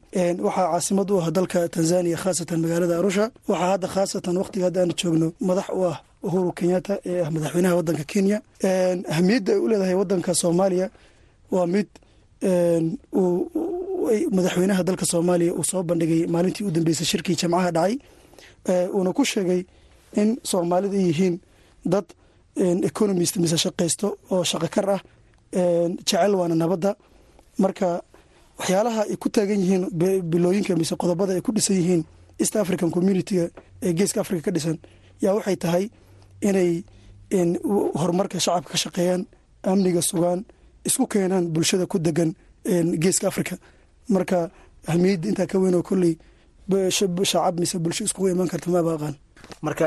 waxaa 0.48 0.68
caasimad 0.72 1.10
u 1.12 1.22
ah 1.24 1.32
dalka 1.38 1.60
tanzania 1.76 2.18
khaasatan 2.24 2.60
magaalada 2.64 2.96
arusha. 3.00 3.26
Waxaa 3.50 3.70
hadda 3.74 3.88
khaasatan 3.94 4.36
waqtiga 4.42 4.66
hadda 4.68 4.80
aanu 4.82 4.94
joogno 5.00 5.28
madax 5.50 5.70
u 5.80 5.82
ah 5.92 5.98
uhuru 6.28 6.52
kenyatta 6.60 6.94
ee 7.10 7.22
ah 7.26 7.30
madaxweynaha 7.36 7.76
wadanka 7.80 8.04
kenya. 8.12 8.38
Ahamiyadda 9.12 9.52
ay 9.54 9.60
u 9.60 9.68
leedahay 9.72 9.96
wadanka 10.02 10.32
soomaaliya 10.42 10.88
waa 11.52 11.68
mid 11.74 11.88
madaxweynaha 14.36 14.84
dalka 14.88 15.06
soomaaliya 15.12 15.54
uu 15.60 15.64
soo 15.72 15.84
bandhigay 15.90 16.22
maalintii 16.34 16.64
u 16.68 16.72
dambeysay 16.76 17.06
shirkii 17.12 17.36
jamcaha 17.42 17.72
dhacay 17.76 17.96
uuna 18.96 19.14
ku 19.14 19.24
sheegay 19.26 19.62
in 20.22 20.30
soomaalida 20.44 20.98
ay 20.98 21.06
yihiin 21.10 21.36
dad 21.86 22.06
economist 22.90 23.36
mise 23.38 23.58
shaqaysto 23.64 24.08
oo 24.32 24.44
shaqokar 24.44 24.90
ah 24.96 25.02
jecel 26.08 26.36
waana 26.40 26.56
nabadda. 26.56 26.92
Marka 27.58 28.02
waxyaalaha 28.60 29.02
ay 29.12 29.16
ku 29.24 29.30
taagan 29.30 29.60
yihiin 29.64 29.84
bilooyinka 30.32 30.76
mise 30.76 30.96
qodobada 31.02 31.34
ay 31.34 31.42
ku 31.42 31.52
dhisan 31.52 31.76
yihiin 31.80 32.02
east 32.42 32.56
african 32.56 32.90
communitiga 32.92 33.46
ee 33.82 33.94
geeska 33.94 34.22
africa 34.22 34.42
ka 34.46 34.52
dhisan 34.56 34.78
yaa 35.24 35.34
waxay 35.38 35.56
tahay 35.64 35.86
inay 36.50 36.72
horumarka 38.02 38.38
shacabka 38.46 38.72
ka 38.74 38.78
shaqeeyaan 38.84 39.22
amniga 39.72 40.02
sugaan 40.10 40.40
isku 40.88 41.04
keenaan 41.12 41.46
bulshada 41.54 41.86
ku 41.92 41.98
degan 42.06 42.30
geeska 43.04 43.28
africa 43.32 43.56
marka 44.14 44.40
ahmiyadda 44.92 45.28
intaa 45.32 45.48
ka 45.52 45.58
weyn 45.62 45.76
oo 45.80 45.84
kolley 45.90 46.14
shacab 47.00 47.60
mise 47.60 47.76
bulsho 47.84 48.04
iskugu 48.08 48.28
imaan 48.34 48.48
karta 48.54 48.70
maaba 48.74 48.94
aqaan. 48.98 49.16
Marka 49.66 49.86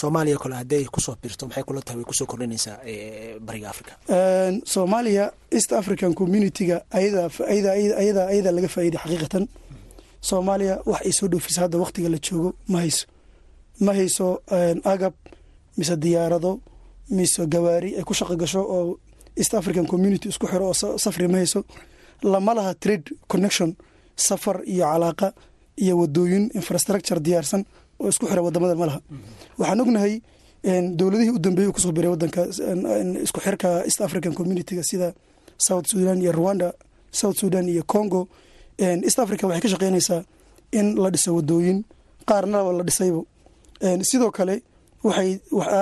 soomaaliya 0.00 0.38
kole 0.42 0.54
hadday 0.60 0.84
ku 0.94 1.00
soo 1.00 1.14
birto 1.22 1.44
maxay 1.48 1.64
kula 1.66 1.80
tahay 1.84 1.96
way 1.98 2.04
ku 2.08 2.14
soo 2.18 2.26
kordhinaysaa 2.30 2.76
bariga 3.46 3.68
africa 3.72 3.92
soomaaliya 4.72 5.24
east 5.56 5.70
african 5.80 6.12
communitiga 6.20 6.76
ayada 6.98 7.22
ayadaa 8.02 8.52
laga 8.56 8.68
faa'iiday 8.74 9.00
xaqiiqatan. 9.04 9.44
Soomaaliya 10.28 10.74
wax 10.90 11.00
ay 11.08 11.12
soo 11.18 11.28
dhoofisa 11.32 11.60
hadda 11.64 11.78
waktiga 11.84 12.08
la 12.14 12.18
joogo 12.26 12.50
ma 12.72 12.78
hayso. 12.82 13.04
Ma 13.84 13.92
hayso 13.98 14.26
agab 14.92 15.14
mise 15.78 15.94
diyaarado 15.96 16.60
mise 17.10 17.46
gawaari 17.54 17.90
ay 17.98 18.04
ku 18.04 18.14
shaqo 18.14 18.34
gasho 18.36 18.60
oo 18.76 18.98
east 19.40 19.54
african 19.54 19.86
community 19.86 20.28
isku 20.28 20.46
xiro 20.46 20.64
oo 20.70 20.98
safri 21.04 21.28
ma 21.28 21.38
hayso. 21.38 21.60
Lama 22.22 22.52
laha 22.54 22.74
trade 22.74 23.06
connection 23.28 23.76
safar 24.16 24.56
iyo 24.64 24.84
calaaqa 24.84 25.28
iyo 25.76 25.94
wadooyin 26.00 26.44
infrastructure 26.54 27.20
diyaarsan 27.20 27.62
oo 28.00 28.08
isku 28.08 28.24
xira 28.26 28.42
waddamada 28.42 28.74
ma 28.80 28.86
laha. 28.90 29.00
Waxaan 29.58 29.80
ognahay 29.84 30.14
dowladihii 30.98 31.30
u 31.30 31.38
dambeeyey 31.38 31.72
ku 31.72 31.80
soo 31.80 31.92
biray 31.92 32.10
wadanka 32.10 32.42
isku 33.26 33.40
xirka 33.44 33.84
east 33.88 34.00
african 34.00 34.32
communitiga 34.34 34.82
sida 34.82 35.12
south 35.58 35.86
sudan 35.90 36.18
iyo 36.22 36.32
rwanda 36.32 36.72
south 37.12 37.36
sudan 37.38 37.68
iyo 37.68 37.82
congo. 37.84 38.28
East 38.78 39.18
africa 39.18 39.44
waxay 39.46 39.60
ka 39.64 39.68
shaqeynaysaa 39.74 40.22
in 40.72 40.96
la 41.02 41.10
dhiso 41.14 41.30
wadooyin 41.38 41.84
qaarnaba 42.28 42.72
la 42.72 42.82
dhisaybo. 42.88 43.20
Sidoo 44.10 44.30
kale 44.32 44.62
waxay 45.08 45.30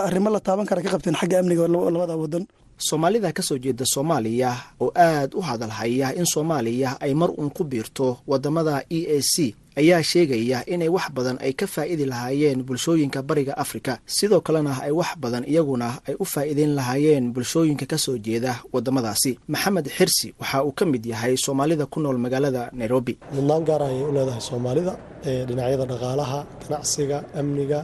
arrimo 0.09 0.29
la 0.35 0.41
taaban 0.47 0.67
kara 0.69 0.81
ka 0.85 0.91
qabteen 0.95 1.17
xagga 1.21 1.37
amniga 1.41 1.65
labada 1.95 2.17
wadan 2.23 2.45
soomaalida 2.89 3.29
ka 3.37 3.43
soo 3.49 3.59
jeeda 3.65 3.85
soomaaliya 3.95 4.51
oo 4.85 4.91
aad 5.09 5.31
u 5.35 5.41
hadalhaya 5.49 6.09
in 6.19 6.27
soomaaliya 6.35 6.91
ay 7.05 7.13
mar 7.21 7.31
uun 7.39 7.51
ku 7.57 7.63
biirto 7.71 8.09
waddamada 8.31 8.75
e 8.91 9.01
a 9.17 9.19
c 9.23 9.55
ayaa 9.81 10.03
sheegaya 10.11 10.59
inay 10.75 10.89
wax 10.97 11.07
badan 11.17 11.37
ay 11.47 11.53
ka 11.61 11.67
faa'iidi 11.75 12.05
lahaayeen 12.13 12.61
bulshooyinka 12.67 13.21
bariga 13.29 13.55
afrika. 13.65 13.93
Sidoo 14.17 14.41
kalena 14.47 14.73
ay 14.87 14.91
wax 15.01 15.11
badan 15.23 15.45
iyaguna 15.53 15.89
ay 16.09 16.15
u 16.19 16.25
faa'iideyn 16.33 16.73
lahaayeen 16.79 17.25
bulshooyinka 17.35 17.87
ka 17.93 17.99
soo 18.05 18.17
jeeda 18.27 18.53
wadamadaasi 18.75 19.33
maxamed 19.53 19.87
xirsi 19.97 20.29
waxa 20.41 20.59
uu 20.67 20.73
ka 20.79 20.85
mid 20.93 21.03
yahay 21.13 21.35
soomaalida 21.45 21.87
ku 21.93 21.99
nool 22.03 22.19
magaalada 22.25 22.71
nairobi. 22.81 23.15
Mudnaan 23.35 23.63
gaar 23.69 23.83
ayay 23.89 24.03
u 24.03 24.13
leedahay 24.17 24.41
soomaalida 24.51 24.93
ee 25.31 25.43
dhinacyada 25.49 25.85
dhaqaalaha 25.91 26.39
ganacsiga 26.63 27.19
amniga 27.41 27.81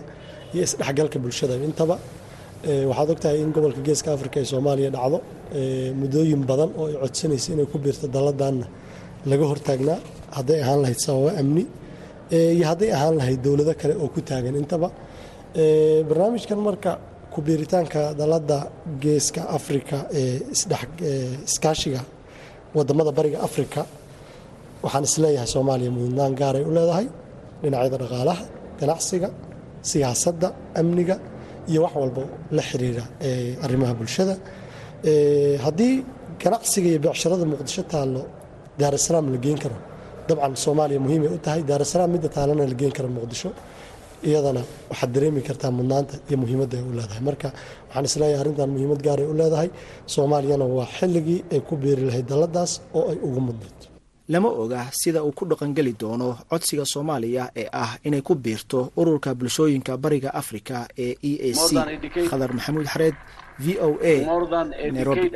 iyo 0.55 0.63
isdhexgalka 0.69 1.19
bulshada. 1.25 1.55
Intaba 1.69 1.97
waxaad 2.91 3.09
ogtahay 3.15 3.39
in 3.45 3.51
gobolka 3.57 3.81
geeska 3.89 4.09
afrika 4.17 4.37
ee 4.43 4.47
soomaaliya 4.53 4.91
dhacdo 4.97 5.19
muddooyin 6.01 6.43
badan 6.51 6.71
oo 6.81 6.87
ay 6.91 6.95
codsanaysa 7.03 7.49
inay 7.55 7.67
ku 7.73 7.77
biirto 7.85 8.07
dalladanna 8.17 8.67
laga 9.31 9.45
hortaagnaa 9.53 9.99
hadday 10.37 10.59
ahaan 10.65 10.81
lahayd 10.85 11.01
sababo 11.07 11.29
amni 11.41 11.65
iyo 12.57 12.65
hadday 12.71 12.91
ahaan 12.97 13.15
lahayd 13.21 13.41
dowlado 13.47 13.73
kale 13.81 13.95
oo 14.03 14.09
ku 14.15 14.21
taagan. 14.29 14.55
Intaba 14.63 14.89
barnaamijkan 16.09 16.59
marka 16.69 16.93
kubiiritaanka 17.35 18.01
dalladda 18.21 18.59
geeska 19.05 19.43
afrika 19.59 19.97
ee 20.21 20.37
iskaashiga 21.49 22.01
waddamada 22.77 23.11
bariga 23.19 23.39
afrika 23.49 23.81
waxaan 24.85 25.05
is 25.09 25.15
leeyahay 25.23 25.49
soomaaliya 25.55 25.91
mudnaan 25.97 26.33
gaaray 26.41 26.63
u 26.71 26.73
leedahay 26.77 27.07
dhinacyada 27.63 27.97
dhaqaalaha 28.03 28.43
ganacsiga 28.81 29.29
siyaasadda 29.91 30.49
amniga 30.81 31.17
iyo 31.71 31.81
wax 31.85 31.95
walba 32.03 32.23
la 32.57 32.63
xiriira 32.69 33.05
arrimaha 33.65 33.93
bulshada. 33.99 34.35
Haddii 35.65 35.95
ganacsiga 36.43 36.89
iyo 36.93 36.99
beecsharada 37.05 37.45
muqdisho 37.53 37.83
taallo 37.93 38.23
daarasalaam 38.81 39.27
la 39.35 39.39
geen 39.45 39.59
karo. 39.63 39.77
Dabcan 40.29 40.55
soomaaliya 40.65 41.01
muhiimay 41.05 41.29
u 41.37 41.39
tahay 41.47 41.63
daarasalaam 41.71 42.11
midda 42.15 42.29
taalana 42.37 42.65
la 42.73 42.75
geen 42.81 42.93
karo 42.97 43.09
muqdisho. 43.19 43.51
Iyadana 44.29 44.63
waxaad 44.91 45.11
dareemi 45.15 45.41
kartaa 45.49 45.71
mudnaanta 45.79 46.15
iyo 46.29 46.37
muhiimadda 46.43 46.75
ay 46.79 46.85
u 46.91 46.93
leedahay. 46.99 47.23
Marka 47.29 47.49
waxaan 47.89 48.05
is 48.09 48.15
leeyahay 48.21 48.41
arrintan 48.43 48.69
muhiimad 48.75 49.01
gaaray 49.07 49.27
u 49.33 49.35
leedahay. 49.41 49.69
Soomaaliyana 50.15 50.65
waa 50.77 50.89
xilligii 50.97 51.41
ay 51.55 51.61
ku 51.69 51.75
beeri 51.83 52.03
lahayd 52.09 52.27
dalladaas 52.33 52.73
oo 52.99 53.05
ay 53.13 53.19
ugu 53.27 53.41
mudnayd 53.49 53.79
lama 54.33 54.49
oga 54.63 54.81
sida 55.01 55.21
uu 55.27 55.33
ku 55.39 55.45
dhaqangeli 55.51 55.93
doono 56.01 56.29
codsiga 56.51 56.85
soomaaliya 56.93 57.45
ee 57.63 57.69
ah 57.83 57.93
inay 58.07 58.23
ku 58.23 58.35
biirto 58.35 58.81
ururka 59.01 59.35
bulshooyinka 59.35 59.93
bariga 60.05 60.31
afrika 60.41 60.77
ee 61.07 61.15
e 61.23 61.33
a 61.49 61.55
c. 61.55 61.75
Khadar 62.31 62.51
maxamuud 62.57 62.87
xareed 62.93 63.17
v 63.59 63.67
o 63.87 63.89
a 64.13 64.15
nairobi. 64.95 65.29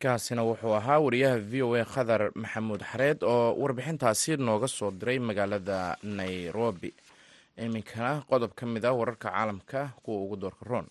kaasina 0.00 0.42
wuxuu 0.48 0.74
ahaa 0.80 0.98
wariyaha 1.04 1.38
v 1.50 1.62
o 1.62 1.74
a 1.76 1.84
khadar 1.84 2.22
maxamuud 2.34 2.80
xareed 2.90 3.18
oo 3.22 3.54
warbixintaasi 3.62 4.36
nooga 4.36 4.68
soo 4.68 4.90
diray 4.90 5.18
magaalada 5.18 5.96
nairobi. 6.02 6.90
Iminkana 7.60 8.24
qodob 8.30 8.52
ka 8.56 8.64
mid 8.66 8.84
ah 8.84 8.92
wararka 8.96 9.28
caalamka 9.30 9.92
kuwa 10.02 10.16
ugu 10.24 10.36
doorka 10.36 10.64
roon 10.70 10.86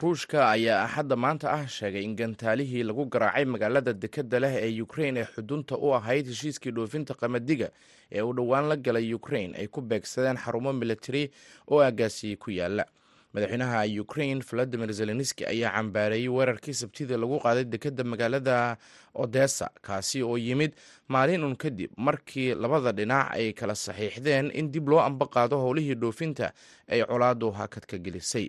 ruushka 0.00 0.50
ayaa 0.50 0.84
axadda 0.86 1.16
maanta 1.16 1.50
ah 1.52 1.66
sheegay 1.66 2.04
in 2.04 2.14
gantaalihii 2.16 2.82
lagu 2.86 3.04
garaacay 3.10 3.44
magaalada 3.44 3.92
dekadda 3.92 4.40
leh 4.40 4.54
ee 4.62 4.80
ukrain 4.82 5.16
ee 5.16 5.24
xudunta 5.34 5.74
u 5.76 5.94
ahayd 5.94 6.26
heshiiskii 6.30 6.70
dhoofinta 6.70 7.14
qamadiga 7.14 7.70
ee 8.12 8.22
uu 8.22 8.32
dhowaan 8.32 8.68
la 8.68 8.76
galay 8.76 9.14
ukrain 9.14 9.54
ay 9.58 9.66
ku 9.66 9.80
beegsadeen 9.82 10.36
xarumo 10.38 10.72
militari 10.72 11.30
oo 11.68 11.82
aagaasi 11.82 12.36
ku 12.36 12.50
yaalla 12.50 12.86
madaxweynaha 13.34 13.82
ukrain 14.00 14.40
valadimir 14.50 14.92
zelenski 14.92 15.44
ayaa 15.46 15.74
cambaareeyey 15.74 16.28
weerarkii 16.28 16.74
sabtida 16.74 17.16
lagu 17.18 17.38
qaaday 17.42 17.64
dekadda 17.64 18.04
magaalada 18.04 18.76
odessa 19.14 19.70
kaasi 19.82 20.22
oo 20.22 20.38
yimid 20.38 20.72
maalin 21.08 21.44
un 21.44 21.56
kadib 21.56 21.90
markii 21.96 22.54
labada 22.54 22.92
dhinac 22.92 23.34
ay 23.34 23.52
kala 23.52 23.74
saxiixdeen 23.74 24.50
in 24.54 24.70
dib 24.70 24.88
loo 24.88 25.00
ambaqaado 25.02 25.58
howlihii 25.58 25.94
dhoofinta 25.98 26.52
ay 26.88 27.02
colaadu 27.04 27.50
hakad 27.50 27.86
ka 27.86 27.98
gelisay 27.98 28.48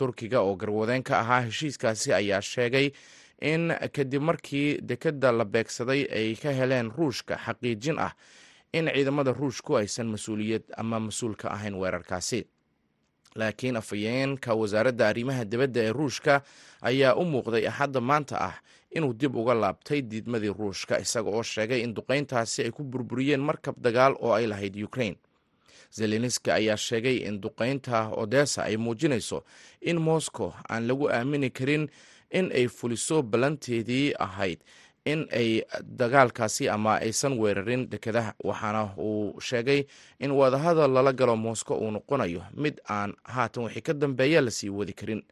turkiga 0.00 0.40
oo 0.46 0.54
garwadeen 0.60 1.02
ka 1.08 1.14
ahaa 1.22 1.40
heshiiskaasi 1.48 2.12
ayaa 2.20 2.40
sheegay 2.52 2.86
in 3.52 3.62
kadib 3.96 4.22
markii 4.30 4.68
dekadda 4.90 5.32
la 5.38 5.44
beegsaday 5.44 6.02
ay 6.20 6.28
ka 6.42 6.50
heleen 6.58 6.88
ruushka 6.98 7.34
xaqiijin 7.46 7.98
ah 8.06 8.12
in 8.78 8.86
ciidamada 8.94 9.32
ruushku 9.40 9.76
aysan 9.80 10.06
mas'uuliyad 10.14 10.62
ama 10.82 11.00
mas'uul 11.06 11.34
ka 11.42 11.48
ahayn 11.56 11.74
weerarkaasi. 11.82 12.40
Laakiin 13.34 13.76
afhayeenka 13.80 14.54
wasaaradda 14.60 15.08
arrimaha 15.08 15.44
dibadda 15.44 15.80
ee 15.86 15.92
ruushka 15.98 16.42
ayaa 16.90 17.14
u 17.14 17.24
muuqday 17.32 17.64
axadda 17.70 18.00
maanta 18.00 18.36
ah 18.48 18.54
inuu 18.96 19.12
dib 19.20 19.36
uga 19.36 19.54
laabtay 19.54 20.00
diidmadii 20.02 20.52
ruushka 20.60 20.98
isaga 21.04 21.30
oo 21.30 21.42
sheegay 21.42 21.80
in 21.86 21.94
duqayntaasi 21.94 22.62
ay 22.66 22.70
ku 22.70 22.82
burburiyeen 22.92 23.40
markab 23.48 23.74
dagaal 23.86 24.14
oo 24.20 24.32
ay 24.38 24.46
lahayd 24.52 24.76
ukrain 24.88 25.14
zelenski 25.96 26.50
ayaa 26.50 26.76
sheegay 26.76 27.16
in 27.16 27.40
duqaynta 27.40 28.08
odessa 28.22 28.62
ay 28.64 28.76
muujinayso 28.76 29.44
in 29.80 29.98
moscow 29.98 30.52
aan 30.70 30.86
lagu 30.86 31.10
aamini 31.10 31.50
karin 31.50 31.88
in 32.30 32.52
ay 32.52 32.68
fuliso 32.68 33.22
ballanteedii 33.22 34.14
ahayd 34.18 34.58
in 35.04 35.26
ay 35.32 35.62
dagaalkaasi 35.82 36.68
ama 36.68 36.94
aysan 37.00 37.38
weerarin 37.38 37.88
dekedaha 37.90 38.34
waxaana 38.44 38.82
uu 38.98 39.40
sheegay 39.40 39.84
in 40.18 40.30
wadahadal 40.30 40.90
lala 40.92 41.12
galo 41.12 41.36
moscow 41.36 41.76
uu 41.78 41.90
noqonayo 41.90 42.42
mid 42.54 42.80
aan 42.88 43.14
haatan 43.24 43.64
wixii 43.64 43.82
ka 43.82 43.92
dambeeya 43.94 44.40
la 44.40 44.50
sii 44.50 44.68
wadi 44.68 44.92
karin. 44.92 45.22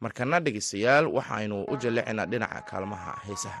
Markana 0.00 0.40
dhegeystayaal 0.40 1.06
waxaynu 1.06 1.64
u 1.64 1.76
jalleecinaa 1.76 2.26
dhinaca 2.26 2.60
kaalmaha 2.70 3.12
heesaha 3.26 3.60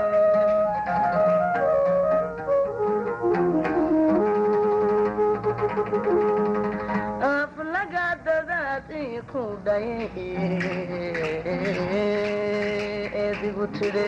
dadaad 8.71 8.91
iku 9.19 9.43
dhay 9.65 9.87
edigu 13.25 13.65
tidhe 13.77 14.07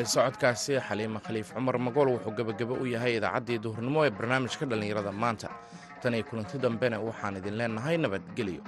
naxariisto 0.00 0.20
codkaasi 0.24 0.80
xaliima 0.88 1.20
khaliif 1.20 1.52
cumar 1.54 1.76
magool 1.78 2.08
wuxuu 2.16 2.32
gebagabo 2.36 2.74
u 2.82 2.86
yahay 2.86 3.16
idaacaddii 3.18 3.58
duhurnimo 3.64 4.00
ee 4.06 4.10
barnaamijka 4.10 4.64
dhallinyarada 4.66 5.12
maanta. 5.12 5.48
Tan 6.02 6.14
iyo 6.14 6.24
kulanti 6.24 6.58
dambena 6.58 6.96
waxaan 7.00 7.36
idin 7.36 7.56
leenahay 7.58 7.96
nabadgelyo 7.98 8.62